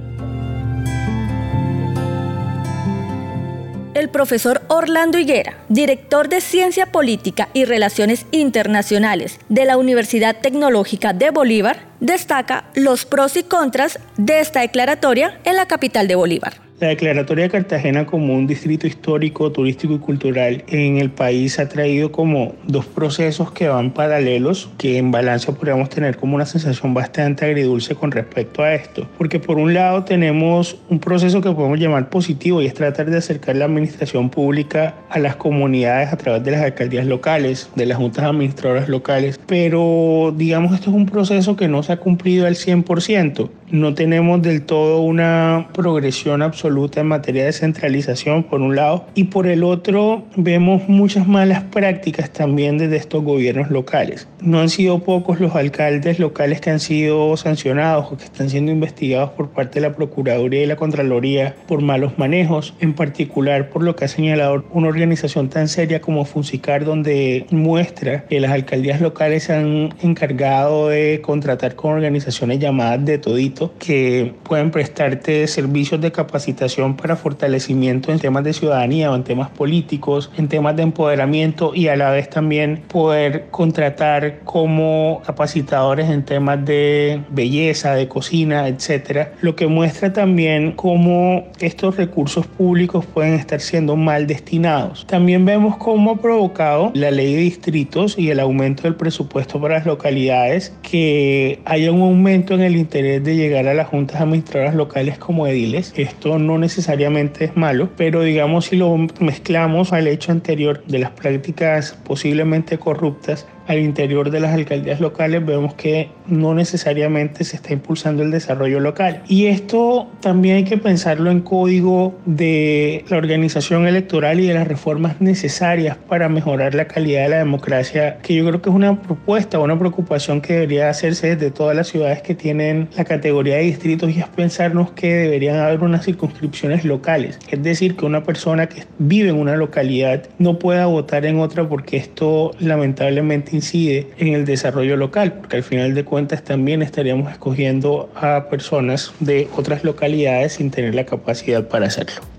El 3.95 4.09
profesor 4.09 4.63
Orlando 4.67 5.17
Higuera, 5.17 5.59
director 5.69 6.29
de 6.29 6.41
Ciencia 6.41 6.87
Política 6.87 7.49
y 7.53 7.65
Relaciones 7.65 8.27
Internacionales 8.33 9.39
de 9.49 9.65
la 9.65 9.77
Universidad 9.77 10.41
Tecnológica 10.41 11.13
de 11.13 11.31
Bolívar, 11.31 11.87
destaca 12.01 12.65
los 12.75 13.07
pros 13.07 13.37
y 13.37 13.45
contras 13.45 14.01
de 14.17 14.41
esta 14.41 14.63
declaratoria 14.63 15.39
en 15.45 15.55
la 15.55 15.67
capital 15.67 16.09
de 16.09 16.17
Bolívar. 16.17 16.64
La 16.81 16.89
declaratoria 16.89 17.45
de 17.45 17.51
Cartagena 17.51 18.05
como 18.05 18.35
un 18.35 18.49
distrito 18.49 18.89
histórico, 18.89 19.53
turístico 19.53 19.95
y 19.95 19.99
cultural 20.01 20.65
en 20.67 20.99
el 20.99 21.09
país 21.09 21.61
ha 21.61 21.69
traído 21.69 22.11
como 22.11 22.57
dos 22.67 22.85
procesos 22.85 23.53
que 23.53 23.69
van 23.69 23.93
paralelos, 23.93 24.69
que 24.77 24.99
en 24.99 25.13
balance 25.13 25.53
podríamos 25.53 25.89
tener 25.89 26.17
como 26.17 26.35
una 26.35 26.47
sensación 26.47 26.93
bastante 26.93 27.45
agridulce 27.45 27.95
con 27.95 28.11
respecto 28.11 28.65
a 28.65 28.75
esto. 28.75 29.07
Porque 29.19 29.39
por 29.39 29.59
un 29.59 29.73
lado 29.73 30.03
tenemos 30.03 30.77
un 30.89 30.99
proceso 30.99 31.41
que 31.41 31.53
podemos 31.53 31.79
llamar 31.79 32.11
positivo 32.11 32.61
y 32.61 32.67
es 32.67 32.75
tratar 32.75 33.09
de 33.09 33.19
acercar 33.19 33.55
la 33.55 33.67
administración 33.67 34.29
pública 34.29 34.97
a 35.11 35.21
las 35.21 35.37
comunidades 35.37 36.13
a 36.13 36.17
través 36.17 36.43
de 36.43 36.51
las 36.51 36.63
alcaldías 36.63 37.07
locales, 37.07 37.71
de 37.77 37.87
las 37.87 37.99
juntas 37.99 38.25
administradoras 38.25 38.89
locales. 38.89 39.39
Pero 39.47 40.35
digamos 40.37 40.75
esto 40.75 40.91
es 40.91 40.97
un 40.97 41.07
proceso 41.07 41.55
que 41.55 41.69
no 41.69 41.85
se 41.85 41.93
ha 41.93 41.99
cumplido 41.99 42.49
al 42.49 42.57
100% 42.57 43.49
no 43.75 43.93
tenemos 43.95 44.41
del 44.41 44.63
todo 44.63 45.01
una 45.01 45.69
progresión 45.73 46.43
absoluta 46.43 46.64
en 46.65 47.07
materia 47.07 47.45
de 47.45 47.53
centralización, 47.53 48.45
por 48.45 48.63
un 48.63 48.75
lado, 48.75 49.07
y 49.15 49.25
por 49.25 49.47
el 49.47 49.63
otro 49.63 50.25
vemos 50.35 50.89
muchas 50.89 51.29
malas 51.29 51.63
prácticas 51.65 52.31
también 52.31 52.79
desde 52.79 52.97
estos 52.97 53.23
gobiernos 53.23 53.71
locales. 53.71 54.27
No 54.41 54.61
han 54.61 54.71
sido 54.71 55.01
pocos 55.01 55.41
los 55.41 55.55
alcaldes 55.55 56.19
locales 56.19 56.63
que 56.63 56.71
han 56.71 56.81
sido 56.81 57.37
sancionados 57.37 58.07
o 58.11 58.17
que 58.17 58.25
están 58.25 58.49
siendo 58.49 58.73
investigados 58.73 59.31
por 59.31 59.51
parte 59.51 59.81
de 59.81 59.89
la 59.89 59.95
Procuraduría 59.95 60.63
y 60.63 60.67
la 60.67 60.77
Contraloría 60.77 61.55
por 61.69 61.83
malos 61.83 62.19
manejos, 62.19 62.75
en 62.81 62.95
particular 62.95 63.69
por 63.69 63.83
lo 63.83 63.95
que 63.95 64.07
ha 64.07 64.09
señalado 64.09 64.65
una 64.73 64.89
organización 64.89 65.51
tan 65.51 65.69
seria 65.69 66.01
como 66.01 66.25
Funsicar, 66.25 66.85
donde 66.87 67.47
muestra 67.51 68.25
que 68.25 68.41
las 68.41 68.53
alcaldías 68.53 69.03
locales 69.03 69.45
se 69.45 69.53
han 69.53 69.95
encargado 70.03 70.89
de 70.89 71.21
contratar 71.23 71.75
con 71.75 71.93
organizaciones 71.93 72.59
llamadas 72.59 73.05
de 73.05 73.19
todito 73.19 73.75
que 73.79 74.33
pueden 74.45 74.71
prestarte 74.71 75.47
servicios 75.47 76.01
de 76.01 76.11
capacitación 76.11 76.54
para 76.97 77.17
fortalecimiento 77.17 78.13
en 78.13 78.19
temas 78.19 78.45
de 78.45 78.53
ciudadanía 78.53 79.11
o 79.11 79.17
en 79.17 79.25
temas 79.25 79.51
políticos, 79.51 80.31
en 80.37 80.49
temas 80.49 80.77
de 80.77 80.83
empoderamiento 80.83 81.73
y 81.75 81.89
a 81.89 81.97
la 81.97 82.11
vez 82.11 82.31
también 82.31 82.83
poder 82.89 83.47
contratar 83.51 84.41
como 84.45 85.23
capacitadores 85.27 86.09
en 86.11 86.25
temas 86.25 86.65
de 86.65 87.21
belleza, 87.31 87.95
de 87.95 88.09
cocina, 88.09 88.69
etcétera, 88.69 89.33
lo 89.41 89.57
que 89.57 89.67
muestra 89.67 90.13
también 90.13 90.73
cómo 90.73 91.45
estos 91.61 91.97
recursos 91.97 92.47
públicos 92.47 93.05
pueden 93.05 93.35
estar 93.35 93.61
siendo 93.61 93.97
mal 93.97 94.27
destinados. 94.27 95.07
También 95.07 95.45
vemos 95.45 95.77
cómo 95.77 96.13
ha 96.13 96.17
provocado 96.17 96.93
la 96.95 97.11
ley 97.11 97.35
de 97.35 97.41
distritos 97.41 98.19
y 98.19 98.31
el 98.31 98.41
aumento 98.41 98.85
del 98.85 98.95
presupuesto 98.95 99.61
para 99.61 99.75
las 99.79 99.87
localidades 99.87 100.73
que 100.83 101.61
haya 101.65 101.93
un 101.93 102.03
aumento 102.03 102.55
en 102.55 102.63
el 102.63 102.77
interés 102.77 103.23
de 103.23 103.37
llegar 103.37 103.67
a 103.67 103.75
las 103.75 103.89
juntas 103.89 104.21
administradoras 104.21 104.75
locales 104.75 105.19
como 105.19 105.47
ediles. 105.47 105.93
Esto 105.97 106.39
no 106.47 106.59
necesariamente 106.59 107.47
es 107.47 107.57
malo, 107.57 107.91
pero 107.97 108.23
digamos 108.23 108.67
si 108.67 108.77
lo 108.77 108.97
mezclamos 109.21 109.93
al 109.93 110.07
hecho 110.07 110.33
anterior 110.33 110.85
de 110.87 110.99
las 110.99 111.11
prácticas 111.11 111.99
posiblemente 112.05 112.79
corruptas, 112.79 113.47
al 113.67 113.79
interior 113.79 114.31
de 114.31 114.41
las 114.41 114.53
alcaldías 114.53 115.01
locales 115.01 115.45
vemos 115.45 115.75
que 115.75 116.11
no 116.27 116.55
necesariamente 116.55 117.45
se 117.45 117.57
está 117.57 117.73
impulsando 117.73 118.23
el 118.23 118.31
desarrollo 118.31 118.81
local. 118.81 119.23
Y 119.29 119.47
esto 119.47 120.09
también 120.21 120.57
hay 120.57 120.65
que 120.65 120.79
pensarlo 120.79 121.31
en 121.31 121.41
código 121.41 122.15
de 122.27 123.05
la 123.09 123.17
organización 123.17 123.87
electoral 123.87 124.41
y 124.41 124.47
de 124.47 124.55
las 124.55 124.69
reformas 124.69 125.21
necesarias 125.21 125.97
para 126.09 126.29
mejorar 126.29 126.75
la 126.75 126.87
calidad 126.87 127.25
de 127.25 127.29
la 127.31 127.39
democracia, 127.39 128.19
que 128.19 128.35
yo 128.35 128.47
creo 128.47 128.61
que 128.61 128.71
es 128.71 128.75
una 128.75 129.01
propuesta, 129.01 129.59
una 129.59 129.79
preocupación 129.79 130.41
que 130.41 130.55
debería 130.55 130.89
hacerse 130.89 131.37
desde 131.37 131.51
todas 131.51 131.77
las 131.77 131.89
ciudades 131.89 132.23
que 132.23 132.35
tienen 132.35 132.89
la 132.97 133.05
categoría 133.05 133.57
de 133.57 133.63
distritos 133.63 134.11
y 134.11 134.21
es 134.21 134.29
pensarnos 134.29 134.93
que 134.93 135.15
deberían 135.15 135.57
haber 135.57 135.81
unas 135.81 136.05
circunscripciones 136.05 136.85
locales. 136.85 137.39
Es 137.51 137.63
decir, 137.63 137.97
que 137.97 138.05
una 138.05 138.23
persona 138.23 138.69
que 138.69 138.85
vive 138.99 139.31
en 139.31 139.37
una 139.37 139.57
localidad 139.57 140.23
no 140.39 140.59
pueda 140.59 140.87
votar 140.87 141.25
en 141.27 141.39
otra 141.39 141.69
porque 141.69 141.97
esto 141.97 142.53
lamentablemente 142.59 143.54
incide 143.55 144.09
en 144.19 144.35
el 144.35 144.45
desarrollo 144.45 144.97
local, 144.97 145.33
porque 145.35 145.57
al 145.57 145.63
final 145.63 145.95
de 145.95 146.05
cuentas 146.05 146.43
también 146.43 146.83
estaríamos 146.83 147.31
escogiendo 147.33 148.11
a 148.15 148.49
personas 148.51 149.13
de 149.21 149.49
otras 149.57 149.85
localidades 149.85 150.55
sin 150.55 150.71
tener 150.71 150.95
la 150.95 151.05
capacidad 151.05 151.67
para 151.67 151.87
hacerlo. 151.87 152.34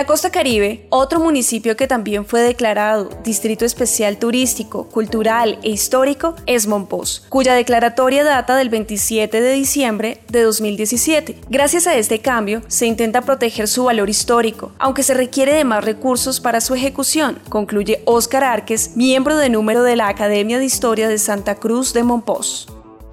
La 0.00 0.06
costa 0.06 0.30
caribe, 0.30 0.86
otro 0.88 1.20
municipio 1.20 1.76
que 1.76 1.86
también 1.86 2.24
fue 2.24 2.40
declarado 2.40 3.10
Distrito 3.22 3.66
Especial 3.66 4.16
Turístico, 4.16 4.88
Cultural 4.88 5.58
e 5.62 5.68
Histórico 5.68 6.34
es 6.46 6.66
Monpós, 6.66 7.26
cuya 7.28 7.52
declaratoria 7.52 8.24
data 8.24 8.56
del 8.56 8.70
27 8.70 9.42
de 9.42 9.52
diciembre 9.52 10.22
de 10.28 10.40
2017. 10.40 11.36
Gracias 11.50 11.86
a 11.86 11.96
este 11.96 12.20
cambio, 12.20 12.62
se 12.66 12.86
intenta 12.86 13.20
proteger 13.20 13.68
su 13.68 13.84
valor 13.84 14.08
histórico, 14.08 14.72
aunque 14.78 15.02
se 15.02 15.12
requiere 15.12 15.52
de 15.52 15.64
más 15.64 15.84
recursos 15.84 16.40
para 16.40 16.62
su 16.62 16.74
ejecución, 16.74 17.38
concluye 17.50 18.00
Óscar 18.06 18.42
Arques, 18.42 18.96
miembro 18.96 19.36
de 19.36 19.50
número 19.50 19.82
de 19.82 19.96
la 19.96 20.08
Academia 20.08 20.58
de 20.58 20.64
Historia 20.64 21.10
de 21.10 21.18
Santa 21.18 21.56
Cruz 21.56 21.92
de 21.92 22.04
Monpós. 22.04 22.68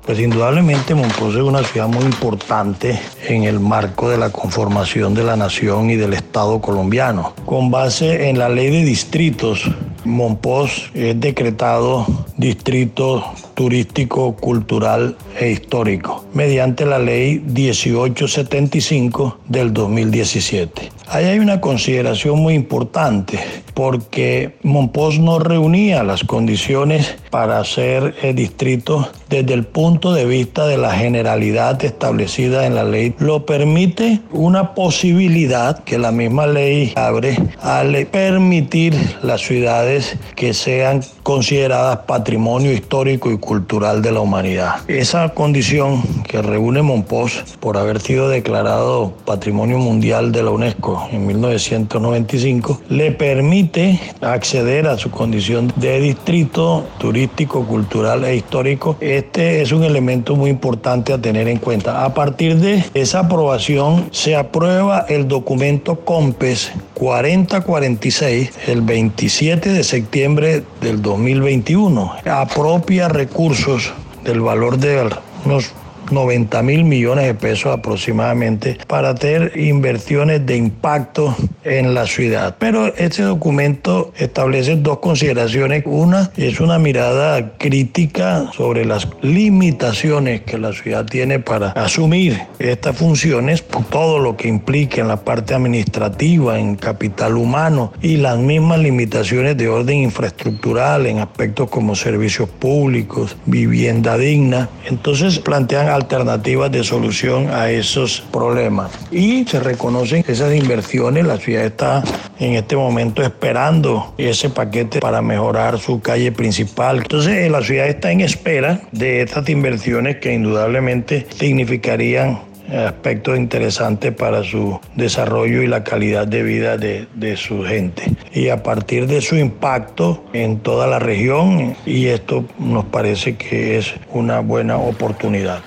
Pues 0.07 0.19
indudablemente 0.21 0.95
Monpós 0.95 1.35
es 1.35 1.41
una 1.41 1.61
ciudad 1.65 1.89
muy 1.89 2.05
importante 2.05 2.97
en 3.27 3.43
el 3.43 3.59
marco 3.59 4.09
de 4.09 4.17
la 4.17 4.29
conformación 4.29 5.13
de 5.13 5.25
la 5.25 5.35
nación 5.35 5.89
y 5.89 5.97
del 5.97 6.13
Estado 6.13 6.61
colombiano. 6.61 7.33
Con 7.45 7.69
base 7.71 8.29
en 8.29 8.39
la 8.39 8.47
ley 8.47 8.69
de 8.69 8.85
distritos, 8.85 9.69
Monpós 10.07 10.89
es 10.93 11.19
decretado 11.19 12.05
distrito 12.37 13.23
turístico, 13.53 14.35
cultural 14.35 15.17
e 15.39 15.51
histórico 15.51 16.25
mediante 16.33 16.85
la 16.85 16.99
ley 16.99 17.39
1875 17.39 19.39
del 19.47 19.73
2017. 19.73 20.91
Ahí 21.09 21.25
hay 21.25 21.39
una 21.39 21.61
consideración 21.61 22.39
muy 22.39 22.53
importante 22.53 23.39
porque 23.73 24.55
Monpós 24.63 25.19
no 25.19 25.39
reunía 25.39 26.03
las 26.03 26.23
condiciones 26.23 27.15
para 27.29 27.63
ser 27.63 28.15
el 28.21 28.35
distrito 28.35 29.09
desde 29.29 29.53
el 29.53 29.65
punto 29.65 30.13
de 30.13 30.25
vista 30.25 30.67
de 30.67 30.77
la 30.77 30.93
generalidad 30.93 31.83
establecida 31.85 32.65
en 32.65 32.75
la 32.75 32.83
ley. 32.83 33.13
Lo 33.19 33.45
permite 33.45 34.19
una 34.31 34.73
posibilidad 34.73 35.83
que 35.83 35.97
la 35.97 36.11
misma 36.11 36.47
ley 36.47 36.93
abre 36.95 37.37
al 37.61 38.05
permitir 38.07 38.95
las 39.21 39.41
ciudades 39.41 39.96
que 40.35 40.53
sean 40.53 41.01
consideradas 41.27 42.05
patrimonio 42.07 42.71
histórico 42.71 43.29
y 43.29 43.37
cultural 43.37 44.01
de 44.01 44.13
la 44.13 44.21
humanidad. 44.21 44.75
Esa 44.87 45.27
condición 45.27 46.01
que 46.23 46.41
reúne 46.41 46.81
Monpós 46.81 47.43
por 47.59 47.75
haber 47.75 47.99
sido 47.99 48.29
declarado 48.29 49.11
Patrimonio 49.25 49.77
Mundial 49.77 50.31
de 50.31 50.43
la 50.43 50.51
UNESCO 50.51 51.09
en 51.11 51.27
1995 51.27 52.79
le 52.87 53.11
permite 53.11 53.99
acceder 54.21 54.87
a 54.87 54.97
su 54.97 55.11
condición 55.11 55.73
de 55.75 55.99
distrito 55.99 56.85
turístico, 56.97 57.65
cultural 57.65 58.23
e 58.23 58.37
histórico. 58.37 58.95
Este 59.01 59.61
es 59.61 59.73
un 59.73 59.83
elemento 59.83 60.37
muy 60.37 60.49
importante 60.49 61.11
a 61.11 61.17
tener 61.17 61.49
en 61.49 61.57
cuenta. 61.57 62.05
A 62.05 62.13
partir 62.13 62.55
de 62.55 62.85
esa 62.93 63.19
aprobación 63.19 64.07
se 64.11 64.37
aprueba 64.37 65.05
el 65.09 65.27
documento 65.27 65.99
COMPES 66.05 66.71
4046 66.93 68.51
el 68.67 68.81
27 68.81 69.73
de 69.73 69.83
septiembre 69.83 70.63
del 70.79 71.01
2021. 71.17 72.11
Apropia 72.25 73.09
recursos 73.09 73.91
del 74.23 74.41
valor 74.41 74.77
de 74.77 75.09
unos 75.45 75.73
90 76.11 76.61
mil 76.63 76.83
millones 76.83 77.25
de 77.25 77.33
pesos 77.33 77.73
aproximadamente 77.73 78.77
para 78.87 79.09
hacer 79.09 79.53
inversiones 79.55 80.45
de 80.45 80.57
impacto 80.57 81.35
en 81.63 81.93
la 81.93 82.05
ciudad. 82.05 82.55
Pero 82.59 82.93
este 82.95 83.23
documento 83.23 84.13
establece 84.17 84.75
dos 84.75 84.99
consideraciones. 84.99 85.83
Una 85.85 86.31
es 86.37 86.59
una 86.59 86.79
mirada 86.79 87.53
crítica 87.57 88.51
sobre 88.53 88.85
las 88.85 89.07
limitaciones 89.21 90.41
que 90.41 90.57
la 90.57 90.73
ciudad 90.73 91.05
tiene 91.05 91.39
para 91.39 91.71
asumir 91.71 92.41
estas 92.59 92.95
funciones, 92.95 93.61
por 93.61 93.85
todo 93.85 94.19
lo 94.19 94.37
que 94.37 94.47
implica 94.47 95.01
en 95.01 95.07
la 95.07 95.17
parte 95.17 95.53
administrativa, 95.53 96.59
en 96.59 96.75
capital 96.75 97.37
humano 97.37 97.93
y 98.01 98.17
las 98.17 98.37
mismas 98.37 98.79
limitaciones 98.79 99.57
de 99.57 99.67
orden 99.67 99.97
infraestructural 99.97 101.05
en 101.05 101.19
aspectos 101.19 101.69
como 101.69 101.95
servicios 101.95 102.49
públicos, 102.49 103.35
vivienda 103.45 104.17
digna. 104.17 104.69
Entonces 104.85 105.39
plantean 105.39 105.89
alternativas 105.97 106.71
de 106.71 106.83
solución 106.83 107.49
a 107.49 107.69
esos 107.69 108.21
problemas. 108.31 108.91
Y 109.11 109.45
se 109.45 109.59
reconocen 109.59 110.23
esas 110.27 110.55
inversiones, 110.55 111.25
la 111.25 111.37
ciudad 111.37 111.65
está 111.65 112.03
en 112.39 112.53
este 112.53 112.75
momento 112.75 113.21
esperando 113.21 114.13
ese 114.17 114.49
paquete 114.49 114.99
para 114.99 115.21
mejorar 115.21 115.79
su 115.79 115.99
calle 115.99 116.31
principal. 116.31 116.97
Entonces 116.97 117.49
la 117.51 117.61
ciudad 117.61 117.87
está 117.87 118.11
en 118.11 118.21
espera 118.21 118.81
de 118.91 119.21
estas 119.21 119.49
inversiones 119.49 120.17
que 120.17 120.33
indudablemente 120.33 121.27
significarían 121.37 122.47
aspectos 122.71 123.37
interesantes 123.37 124.13
para 124.13 124.43
su 124.43 124.79
desarrollo 124.95 125.61
y 125.61 125.67
la 125.67 125.83
calidad 125.83 126.27
de 126.27 126.43
vida 126.43 126.77
de, 126.77 127.07
de, 127.13 127.37
su 127.37 127.63
gente. 127.63 128.03
Y 128.33 128.49
a 128.49 128.63
partir 128.63 129.07
de 129.07 129.21
su 129.21 129.35
impacto 129.35 130.23
en 130.33 130.59
toda 130.59 130.87
la 130.87 130.99
región, 130.99 131.75
y 131.85 132.07
esto 132.07 132.45
nos 132.59 132.85
parece 132.85 133.35
que 133.35 133.77
es 133.77 133.93
una 134.11 134.39
buena 134.39 134.77
oportunidad. 134.77 135.61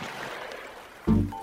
Thank 1.06 1.30
you. 1.30 1.39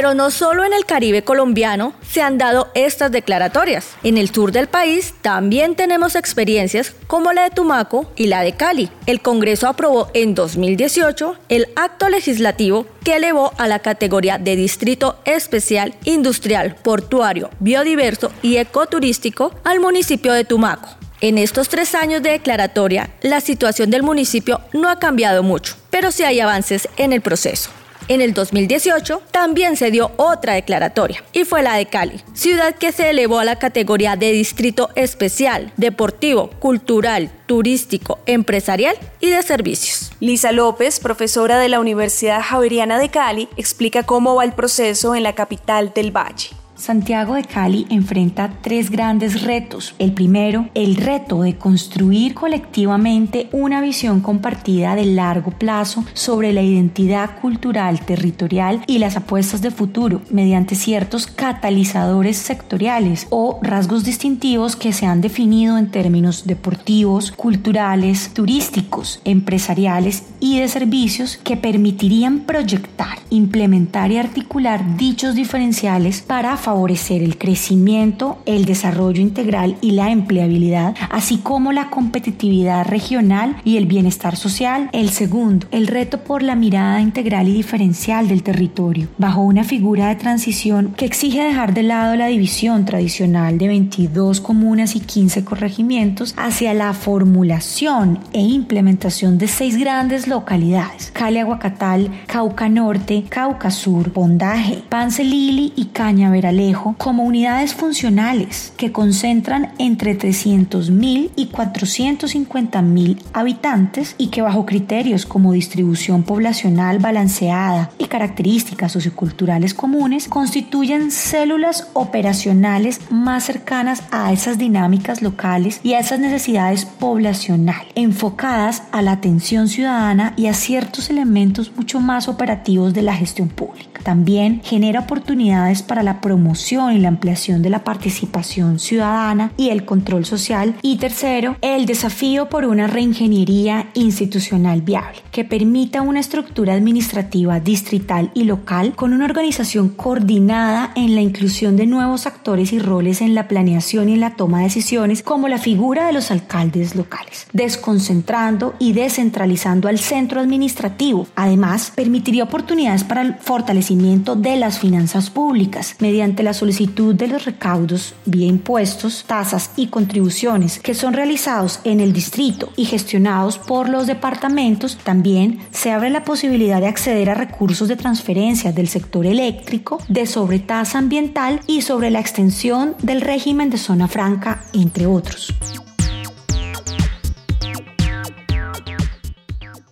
Pero 0.00 0.14
no 0.14 0.30
solo 0.30 0.64
en 0.64 0.72
el 0.72 0.86
Caribe 0.86 1.24
colombiano 1.24 1.92
se 2.00 2.22
han 2.22 2.38
dado 2.38 2.70
estas 2.74 3.12
declaratorias. 3.12 3.96
En 4.02 4.16
el 4.16 4.30
sur 4.30 4.50
del 4.50 4.66
país 4.66 5.12
también 5.20 5.74
tenemos 5.74 6.16
experiencias 6.16 6.94
como 7.06 7.34
la 7.34 7.42
de 7.42 7.50
Tumaco 7.50 8.10
y 8.16 8.28
la 8.28 8.40
de 8.40 8.54
Cali. 8.54 8.88
El 9.04 9.20
Congreso 9.20 9.68
aprobó 9.68 10.10
en 10.14 10.34
2018 10.34 11.36
el 11.50 11.68
acto 11.76 12.08
legislativo 12.08 12.86
que 13.04 13.16
elevó 13.16 13.52
a 13.58 13.68
la 13.68 13.80
categoría 13.80 14.38
de 14.38 14.56
Distrito 14.56 15.18
Especial 15.26 15.94
Industrial, 16.04 16.76
Portuario, 16.82 17.50
Biodiverso 17.58 18.32
y 18.40 18.56
Ecoturístico 18.56 19.54
al 19.64 19.80
municipio 19.80 20.32
de 20.32 20.46
Tumaco. 20.46 20.88
En 21.20 21.36
estos 21.36 21.68
tres 21.68 21.94
años 21.94 22.22
de 22.22 22.30
declaratoria, 22.30 23.10
la 23.20 23.42
situación 23.42 23.90
del 23.90 24.02
municipio 24.02 24.62
no 24.72 24.88
ha 24.88 24.98
cambiado 24.98 25.42
mucho, 25.42 25.76
pero 25.90 26.10
sí 26.10 26.22
hay 26.22 26.40
avances 26.40 26.88
en 26.96 27.12
el 27.12 27.20
proceso. 27.20 27.68
En 28.10 28.20
el 28.20 28.34
2018 28.34 29.22
también 29.30 29.76
se 29.76 29.92
dio 29.92 30.10
otra 30.16 30.54
declaratoria 30.54 31.22
y 31.32 31.44
fue 31.44 31.62
la 31.62 31.74
de 31.74 31.86
Cali, 31.86 32.20
ciudad 32.34 32.74
que 32.74 32.90
se 32.90 33.08
elevó 33.08 33.38
a 33.38 33.44
la 33.44 33.60
categoría 33.60 34.16
de 34.16 34.32
distrito 34.32 34.90
especial, 34.96 35.72
deportivo, 35.76 36.50
cultural, 36.58 37.30
turístico, 37.46 38.18
empresarial 38.26 38.96
y 39.20 39.30
de 39.30 39.40
servicios. 39.44 40.10
Lisa 40.18 40.50
López, 40.50 40.98
profesora 40.98 41.60
de 41.60 41.68
la 41.68 41.78
Universidad 41.78 42.42
Javeriana 42.42 42.98
de 42.98 43.10
Cali, 43.10 43.48
explica 43.56 44.02
cómo 44.02 44.34
va 44.34 44.42
el 44.42 44.54
proceso 44.54 45.14
en 45.14 45.22
la 45.22 45.36
capital 45.36 45.92
del 45.94 46.10
Valle. 46.10 46.59
Santiago 46.80 47.34
de 47.34 47.44
Cali 47.44 47.86
enfrenta 47.90 48.50
tres 48.62 48.90
grandes 48.90 49.42
retos. 49.42 49.94
El 49.98 50.14
primero, 50.14 50.70
el 50.72 50.96
reto 50.96 51.42
de 51.42 51.58
construir 51.58 52.32
colectivamente 52.32 53.50
una 53.52 53.82
visión 53.82 54.20
compartida 54.22 54.94
de 54.96 55.04
largo 55.04 55.50
plazo 55.50 56.06
sobre 56.14 56.54
la 56.54 56.62
identidad 56.62 57.38
cultural 57.38 58.00
territorial 58.00 58.82
y 58.86 58.96
las 58.96 59.18
apuestas 59.18 59.60
de 59.60 59.70
futuro 59.70 60.22
mediante 60.30 60.74
ciertos 60.74 61.26
catalizadores 61.26 62.38
sectoriales 62.38 63.26
o 63.28 63.60
rasgos 63.62 64.02
distintivos 64.04 64.74
que 64.74 64.94
se 64.94 65.04
han 65.04 65.20
definido 65.20 65.76
en 65.76 65.90
términos 65.90 66.46
deportivos, 66.46 67.30
culturales, 67.30 68.32
turísticos, 68.32 69.20
empresariales 69.26 70.22
y 70.40 70.60
de 70.60 70.68
servicios 70.68 71.36
que 71.36 71.58
permitirían 71.58 72.40
proyectar, 72.40 73.18
implementar 73.28 74.10
y 74.12 74.16
articular 74.16 74.96
dichos 74.96 75.34
diferenciales 75.34 76.22
para 76.22 76.56
favorecer 76.56 76.69
el 76.70 77.36
crecimiento, 77.36 78.38
el 78.46 78.64
desarrollo 78.64 79.20
integral 79.20 79.76
y 79.80 79.92
la 79.92 80.10
empleabilidad, 80.10 80.94
así 81.10 81.38
como 81.38 81.72
la 81.72 81.90
competitividad 81.90 82.86
regional 82.86 83.56
y 83.64 83.76
el 83.76 83.86
bienestar 83.86 84.36
social. 84.36 84.88
El 84.92 85.10
segundo, 85.10 85.66
el 85.72 85.88
reto 85.88 86.18
por 86.18 86.42
la 86.42 86.54
mirada 86.54 87.00
integral 87.00 87.48
y 87.48 87.54
diferencial 87.54 88.28
del 88.28 88.44
territorio, 88.44 89.08
bajo 89.18 89.42
una 89.42 89.64
figura 89.64 90.08
de 90.08 90.14
transición 90.14 90.94
que 90.96 91.06
exige 91.06 91.42
dejar 91.42 91.74
de 91.74 91.82
lado 91.82 92.14
la 92.14 92.26
división 92.26 92.84
tradicional 92.84 93.58
de 93.58 93.66
22 93.66 94.40
comunas 94.40 94.94
y 94.94 95.00
15 95.00 95.44
corregimientos 95.44 96.34
hacia 96.36 96.72
la 96.72 96.92
formulación 96.92 98.20
e 98.32 98.40
implementación 98.40 99.38
de 99.38 99.48
seis 99.48 99.76
grandes 99.76 100.28
localidades, 100.28 101.10
Cali 101.12 101.38
Aguacatal, 101.38 102.10
Cauca 102.26 102.68
Norte, 102.68 103.24
Cauca 103.28 103.70
Sur, 103.70 104.12
Bondaje, 104.12 104.82
Pancelili 104.88 105.72
y 105.74 105.86
Cañaveral 105.86 106.59
Catalejo 106.60 106.94
como 106.98 107.24
unidades 107.24 107.72
funcionales 107.72 108.74
que 108.76 108.92
concentran 108.92 109.72
entre 109.78 110.18
300.000 110.18 111.30
y 111.34 111.48
450.000 111.48 113.22
habitantes 113.32 114.14
y 114.18 114.26
que 114.26 114.42
bajo 114.42 114.66
criterios 114.66 115.24
como 115.24 115.54
distribución 115.54 116.22
poblacional 116.22 116.98
balanceada 116.98 117.90
y 117.96 118.04
características 118.06 118.92
socioculturales 118.92 119.72
comunes 119.72 120.28
constituyen 120.28 121.10
células 121.10 121.88
operacionales 121.94 123.00
más 123.10 123.44
cercanas 123.44 124.02
a 124.10 124.30
esas 124.30 124.58
dinámicas 124.58 125.22
locales 125.22 125.80
y 125.82 125.94
a 125.94 126.00
esas 126.00 126.20
necesidades 126.20 126.84
poblacionales, 126.84 127.88
enfocadas 127.94 128.82
a 128.92 129.00
la 129.00 129.12
atención 129.12 129.68
ciudadana 129.68 130.34
y 130.36 130.48
a 130.48 130.52
ciertos 130.52 131.08
elementos 131.08 131.72
mucho 131.74 132.00
más 132.00 132.28
operativos 132.28 132.92
de 132.92 133.00
la 133.00 133.14
gestión 133.14 133.48
pública. 133.48 134.02
También 134.02 134.60
genera 134.62 135.00
oportunidades 135.00 135.82
para 135.82 136.02
la 136.02 136.20
promoción 136.20 136.49
y 136.54 136.98
la 136.98 137.08
ampliación 137.08 137.62
de 137.62 137.70
la 137.70 137.84
participación 137.84 138.78
ciudadana 138.78 139.52
y 139.56 139.70
el 139.70 139.84
control 139.84 140.24
social. 140.24 140.74
Y 140.82 140.96
tercero, 140.96 141.56
el 141.60 141.86
desafío 141.86 142.48
por 142.48 142.64
una 142.64 142.86
reingeniería 142.86 143.90
institucional 143.94 144.82
viable 144.82 145.20
que 145.30 145.44
permita 145.44 146.02
una 146.02 146.20
estructura 146.20 146.74
administrativa 146.74 147.60
distrital 147.60 148.30
y 148.34 148.44
local 148.44 148.94
con 148.94 149.12
una 149.12 149.24
organización 149.24 149.88
coordinada 149.90 150.92
en 150.94 151.14
la 151.14 151.20
inclusión 151.20 151.76
de 151.76 151.86
nuevos 151.86 152.26
actores 152.26 152.72
y 152.72 152.78
roles 152.78 153.20
en 153.20 153.34
la 153.34 153.48
planeación 153.48 154.08
y 154.08 154.14
en 154.14 154.20
la 154.20 154.36
toma 154.36 154.58
de 154.58 154.64
decisiones 154.64 155.22
como 155.22 155.48
la 155.48 155.58
figura 155.58 156.06
de 156.06 156.12
los 156.12 156.30
alcaldes 156.30 156.94
locales, 156.94 157.46
desconcentrando 157.52 158.74
y 158.78 158.92
descentralizando 158.92 159.88
al 159.88 159.98
centro 159.98 160.40
administrativo. 160.40 161.26
Además, 161.34 161.92
permitiría 161.94 162.44
oportunidades 162.44 163.04
para 163.04 163.22
el 163.22 163.34
fortalecimiento 163.34 164.36
de 164.36 164.56
las 164.56 164.78
finanzas 164.78 165.30
públicas 165.30 165.96
mediante 166.00 166.39
la 166.42 166.54
solicitud 166.54 167.14
de 167.14 167.28
los 167.28 167.44
recaudos 167.44 168.14
vía 168.24 168.46
impuestos, 168.46 169.24
tasas 169.26 169.70
y 169.76 169.88
contribuciones 169.88 170.78
que 170.78 170.94
son 170.94 171.12
realizados 171.12 171.80
en 171.84 172.00
el 172.00 172.12
distrito 172.12 172.70
y 172.76 172.84
gestionados 172.84 173.58
por 173.58 173.88
los 173.88 174.06
departamentos, 174.06 174.98
también 175.02 175.60
se 175.70 175.90
abre 175.90 176.10
la 176.10 176.24
posibilidad 176.24 176.80
de 176.80 176.88
acceder 176.88 177.30
a 177.30 177.34
recursos 177.34 177.88
de 177.88 177.96
transferencia 177.96 178.72
del 178.72 178.88
sector 178.88 179.26
eléctrico, 179.26 179.98
de 180.08 180.26
sobretasa 180.26 180.98
ambiental 180.98 181.60
y 181.66 181.82
sobre 181.82 182.10
la 182.10 182.20
extensión 182.20 182.94
del 183.02 183.20
régimen 183.20 183.70
de 183.70 183.78
zona 183.78 184.08
franca, 184.08 184.64
entre 184.72 185.06
otros. 185.06 185.54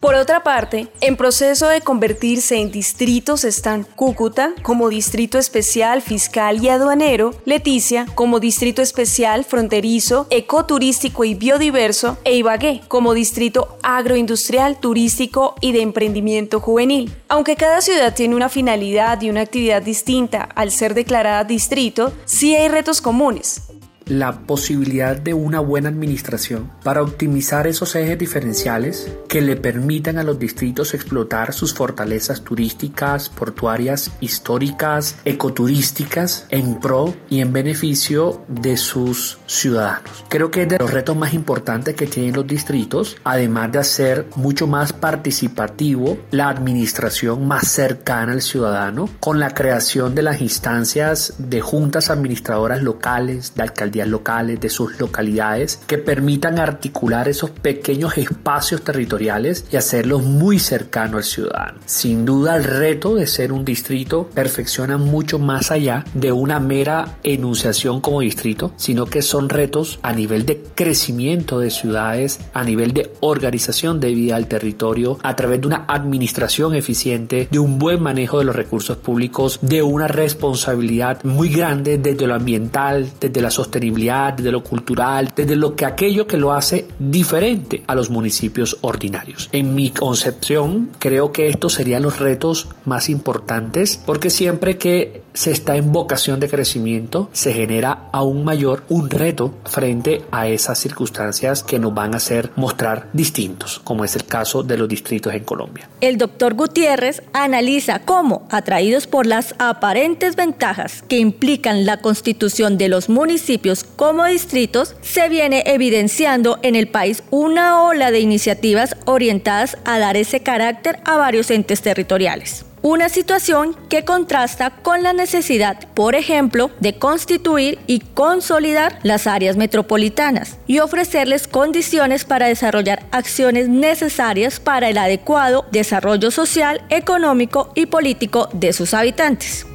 Por 0.09 0.15
otra 0.15 0.43
parte, 0.43 0.89
en 1.03 1.19
proceso 1.19 1.69
de 1.69 1.83
convertirse 1.83 2.57
en 2.57 2.71
distritos 2.71 3.45
están 3.45 3.85
Cúcuta 3.85 4.55
como 4.63 4.89
distrito 4.89 5.37
especial 5.37 6.01
fiscal 6.01 6.65
y 6.65 6.71
aduanero, 6.71 7.35
Leticia 7.45 8.07
como 8.15 8.41
distrito 8.41 8.81
especial 8.81 9.45
fronterizo, 9.45 10.27
ecoturístico 10.31 11.25
y 11.27 11.35
biodiverso 11.35 12.17
e 12.25 12.37
Ibagué 12.37 12.81
como 12.89 13.13
distrito 13.13 13.77
agroindustrial, 13.83 14.81
turístico 14.81 15.57
y 15.61 15.73
de 15.73 15.83
emprendimiento 15.83 16.59
juvenil. 16.59 17.15
Aunque 17.29 17.57
cada 17.57 17.83
ciudad 17.83 18.15
tiene 18.15 18.35
una 18.35 18.49
finalidad 18.49 19.21
y 19.21 19.29
una 19.29 19.43
actividad 19.43 19.83
distinta 19.83 20.49
al 20.55 20.71
ser 20.71 20.95
declarada 20.95 21.45
distrito, 21.45 22.15
sí 22.25 22.57
hay 22.57 22.69
retos 22.69 23.03
comunes 23.03 23.68
la 24.09 24.41
posibilidad 24.41 25.17
de 25.17 25.35
una 25.35 25.61
buena 25.61 25.89
administración 25.89 26.71
para 26.83 27.03
optimizar 27.03 27.67
esos 27.67 27.95
ejes 27.95 28.19
diferenciales 28.19 29.11
que 29.29 29.41
le 29.41 29.57
permitan 29.57 30.19
a 30.19 30.23
los 30.23 30.39
distritos 30.39 30.95
explotar 30.95 31.53
sus 31.53 31.75
fortalezas 31.75 32.43
turísticas, 32.43 33.29
portuarias, 33.29 34.11
históricas, 34.21 35.17
ecoturísticas 35.25 36.47
en 36.51 36.81
pro 36.81 37.15
y 37.29 37.41
en 37.41 37.53
beneficio 37.53 38.43
de 38.49 38.77
sus 38.77 39.38
ciudadanos. 39.49 40.25
Creo 40.29 40.51
que 40.51 40.63
es 40.63 40.69
de 40.69 40.79
los 40.79 40.93
retos 40.93 41.17
más 41.17 41.35
importantes 41.35 41.97
que 41.97 42.07
tienen 42.07 42.35
los 42.35 42.47
distritos, 42.47 43.17
además 43.25 43.73
de 43.73 43.79
hacer 43.79 44.27
mucho 44.37 44.67
más 44.67 44.93
participativo 44.93 46.19
la 46.31 46.49
administración 46.49 47.49
más 47.49 47.67
cercana 47.67 48.33
al 48.33 48.43
ciudadano 48.43 49.09
con 49.21 49.41
la 49.41 49.55
creación 49.55 50.15
de 50.15 50.23
las 50.23 50.41
instancias 50.41 51.35
de 51.39 51.61
juntas 51.61 52.11
administradoras 52.11 52.83
locales, 52.83 53.55
de 53.55 53.63
alcaldías 53.63 54.07
locales, 54.07 54.61
de 54.61 54.69
sus 54.69 55.01
localidades, 55.01 55.81
que 55.87 55.99
permitan 55.99 56.59
articular 56.59 57.29
esos 57.29 57.51
pequeños 57.51 58.19
espacios 58.19 58.83
territoriales 58.83 59.65
y 59.73 59.77
hacerlos 59.77 60.23
muy 60.23 60.59
cercanos 60.59 61.19
al 61.19 61.25
ciudadano. 61.25 61.79
Sin 61.87 62.25
duda 62.25 62.57
el 62.57 62.65
reto 62.65 63.15
de 63.15 63.27
ser 63.27 63.53
un 63.53 63.65
distrito 63.65 64.29
perfecciona 64.35 64.99
mucho 64.99 65.39
más 65.39 65.71
allá 65.71 66.05
de 66.13 66.33
una 66.33 66.61
mera 66.61 67.19
enunciación 67.23 68.01
como 68.01 68.21
distrito, 68.21 68.73
sino 68.77 69.07
que 69.07 69.23
son 69.23 69.38
retos 69.47 69.99
a 70.03 70.13
nivel 70.13 70.47
de 70.47 70.63
crecimiento 70.75 71.59
de 71.59 71.71
ciudades, 71.71 72.41
a 72.55 72.65
nivel 72.65 72.93
de 72.93 73.13
organización 73.21 74.01
de 74.01 74.15
vida 74.15 74.37
al 74.37 74.49
territorio, 74.49 75.19
a 75.23 75.37
través 75.37 75.61
de 75.61 75.67
una 75.67 75.85
administración 75.87 76.75
eficiente, 76.75 77.49
de 77.51 77.59
un 77.59 77.79
buen 77.79 78.03
manejo 78.03 78.39
de 78.39 78.45
los 78.45 78.57
recursos 78.57 78.97
públicos, 78.97 79.59
de 79.61 79.83
una 79.83 80.09
responsabilidad 80.09 81.23
muy 81.25 81.51
grande 81.51 81.99
desde 81.99 82.27
lo 82.27 82.35
ambiental, 82.35 83.11
desde 83.21 83.43
la 83.43 83.51
sostenibilidad 83.51 83.99
desde 84.37 84.53
lo 84.53 84.63
cultural, 84.63 85.33
desde 85.35 85.57
lo 85.57 85.75
que 85.75 85.85
aquello 85.85 86.27
que 86.27 86.37
lo 86.37 86.53
hace 86.53 86.87
diferente 86.99 87.83
a 87.87 87.95
los 87.95 88.11
municipios 88.11 88.79
ordinarios. 88.81 89.49
En 89.53 89.75
mi 89.75 89.91
concepción, 89.91 90.91
creo 90.99 91.33
que 91.33 91.49
estos 91.49 91.75
serían 91.75 92.03
los 92.03 92.19
retos 92.19 92.69
más 92.85 93.09
importantes 93.09 94.01
porque 94.05 94.31
siempre 94.31 94.79
que 94.79 95.23
se 95.35 95.51
está 95.51 95.77
en 95.77 95.93
vocación 95.93 96.41
de 96.41 96.49
crecimiento, 96.49 97.29
se 97.33 97.53
genera 97.53 98.09
aún 98.13 98.45
mayor 98.45 98.83
un 98.89 99.09
reto 99.09 99.28
frente 99.65 100.23
a 100.31 100.49
esas 100.49 100.79
circunstancias 100.79 101.63
que 101.63 101.79
nos 101.79 101.95
van 101.95 102.15
a 102.15 102.19
hacer 102.19 102.51
mostrar 102.57 103.09
distintos, 103.13 103.81
como 103.85 104.05
es 104.05 104.17
el 104.17 104.25
caso 104.25 104.63
de 104.63 104.77
los 104.77 104.89
distritos 104.89 105.35
en 105.35 105.45
Colombia. 105.45 105.89
El 106.01 106.19
doctor 106.19 106.55
Gutiérrez 106.55 107.23
analiza 107.33 108.01
cómo, 108.01 108.47
atraídos 108.51 109.07
por 109.07 109.27
las 109.27 109.55
aparentes 109.59 110.37
ventajas 110.37 111.03
que 111.09 111.19
implican 111.19 111.87
la 111.87 111.99
constitución 111.99 112.79
de 112.79 112.89
los 112.89 113.09
municipios 113.09 113.85
como 113.85 114.25
distritos, 114.25 114.95
se 115.01 115.29
viene 115.29 115.63
evidenciando 115.67 116.59
en 116.63 116.77
el 116.77 116.89
país 116.89 117.23
una 117.31 117.83
ola 117.83 118.11
de 118.11 118.21
iniciativas 118.21 118.97
orientadas 119.05 119.77
a 119.85 119.99
dar 119.99 120.17
ese 120.17 120.41
carácter 120.41 121.01
a 121.05 121.17
varios 121.17 121.51
entes 121.51 121.83
territoriales. 121.83 122.68
Una 122.83 123.09
situación 123.09 123.77
que 123.89 124.05
contrasta 124.05 124.71
con 124.71 125.03
la 125.03 125.13
necesidad, 125.13 125.89
por 125.95 126.15
ejemplo, 126.15 126.71
de 126.79 126.95
constituir 126.95 127.79
y 127.87 128.01
consolidar 128.01 128.99
las 129.03 129.27
áreas 129.27 129.57
metropolitanas 129.57 130.59
y 130.67 130.79
ofrecerles 130.79 131.49
condiciones 131.49 132.25
para 132.25 132.47
desarrollar 132.47 133.05
acciones 133.11 133.69
necesarias 133.69 134.61
para 134.61 134.89
el 134.89 134.99
adecuado 134.99 135.67
desarrollo 135.73 136.31
social, 136.31 136.81
económico 136.89 137.73
y 137.75 137.87
político 137.87 138.49
de 138.53 138.73
sus 138.73 138.95
habitantes. 138.95 139.67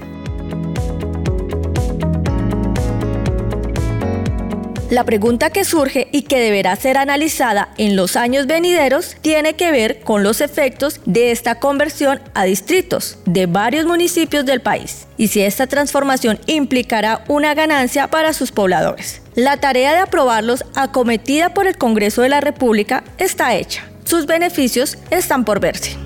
La 4.93 5.05
pregunta 5.05 5.49
que 5.49 5.65
surge 5.65 6.07
y 6.11 6.21
que 6.21 6.39
deberá 6.39 6.75
ser 6.75 6.99
analizada 6.99 7.69
en 7.79 7.95
los 7.95 8.15
años 8.15 8.45
venideros 8.45 9.15
tiene 9.21 9.55
que 9.55 9.71
ver 9.71 10.01
con 10.01 10.21
los 10.21 10.39
efectos 10.39 11.01
de 11.05 11.31
esta 11.31 11.55
conversión 11.55 12.21
a 12.35 12.43
distritos 12.43 13.17
de 13.25 13.47
varios 13.47 13.87
municipios 13.87 14.45
del 14.45 14.61
país 14.61 15.07
y 15.17 15.29
si 15.29 15.41
esta 15.41 15.65
transformación 15.65 16.39
implicará 16.45 17.23
una 17.27 17.55
ganancia 17.55 18.07
para 18.11 18.33
sus 18.33 18.51
pobladores. 18.51 19.23
La 19.33 19.57
tarea 19.57 19.93
de 19.93 19.99
aprobarlos 20.01 20.63
acometida 20.75 21.55
por 21.55 21.65
el 21.65 21.75
Congreso 21.75 22.21
de 22.21 22.29
la 22.29 22.41
República 22.41 23.03
está 23.17 23.55
hecha. 23.55 23.89
Sus 24.03 24.27
beneficios 24.27 24.99
están 25.09 25.43
por 25.43 25.59
verse. 25.59 25.97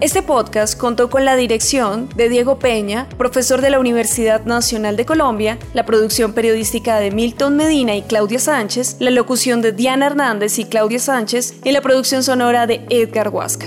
Este 0.00 0.22
podcast 0.22 0.78
contó 0.78 1.10
con 1.10 1.24
la 1.24 1.34
dirección 1.34 2.08
de 2.14 2.28
Diego 2.28 2.60
Peña, 2.60 3.08
profesor 3.18 3.60
de 3.60 3.70
la 3.70 3.80
Universidad 3.80 4.44
Nacional 4.44 4.96
de 4.96 5.04
Colombia, 5.04 5.58
la 5.74 5.84
producción 5.86 6.34
periodística 6.34 7.00
de 7.00 7.10
Milton 7.10 7.56
Medina 7.56 7.96
y 7.96 8.02
Claudia 8.02 8.38
Sánchez, 8.38 8.98
la 9.00 9.10
locución 9.10 9.60
de 9.60 9.72
Diana 9.72 10.06
Hernández 10.06 10.60
y 10.60 10.66
Claudia 10.66 11.00
Sánchez 11.00 11.56
y 11.64 11.72
la 11.72 11.80
producción 11.80 12.22
sonora 12.22 12.68
de 12.68 12.86
Edgar 12.90 13.30
Huasca. 13.30 13.66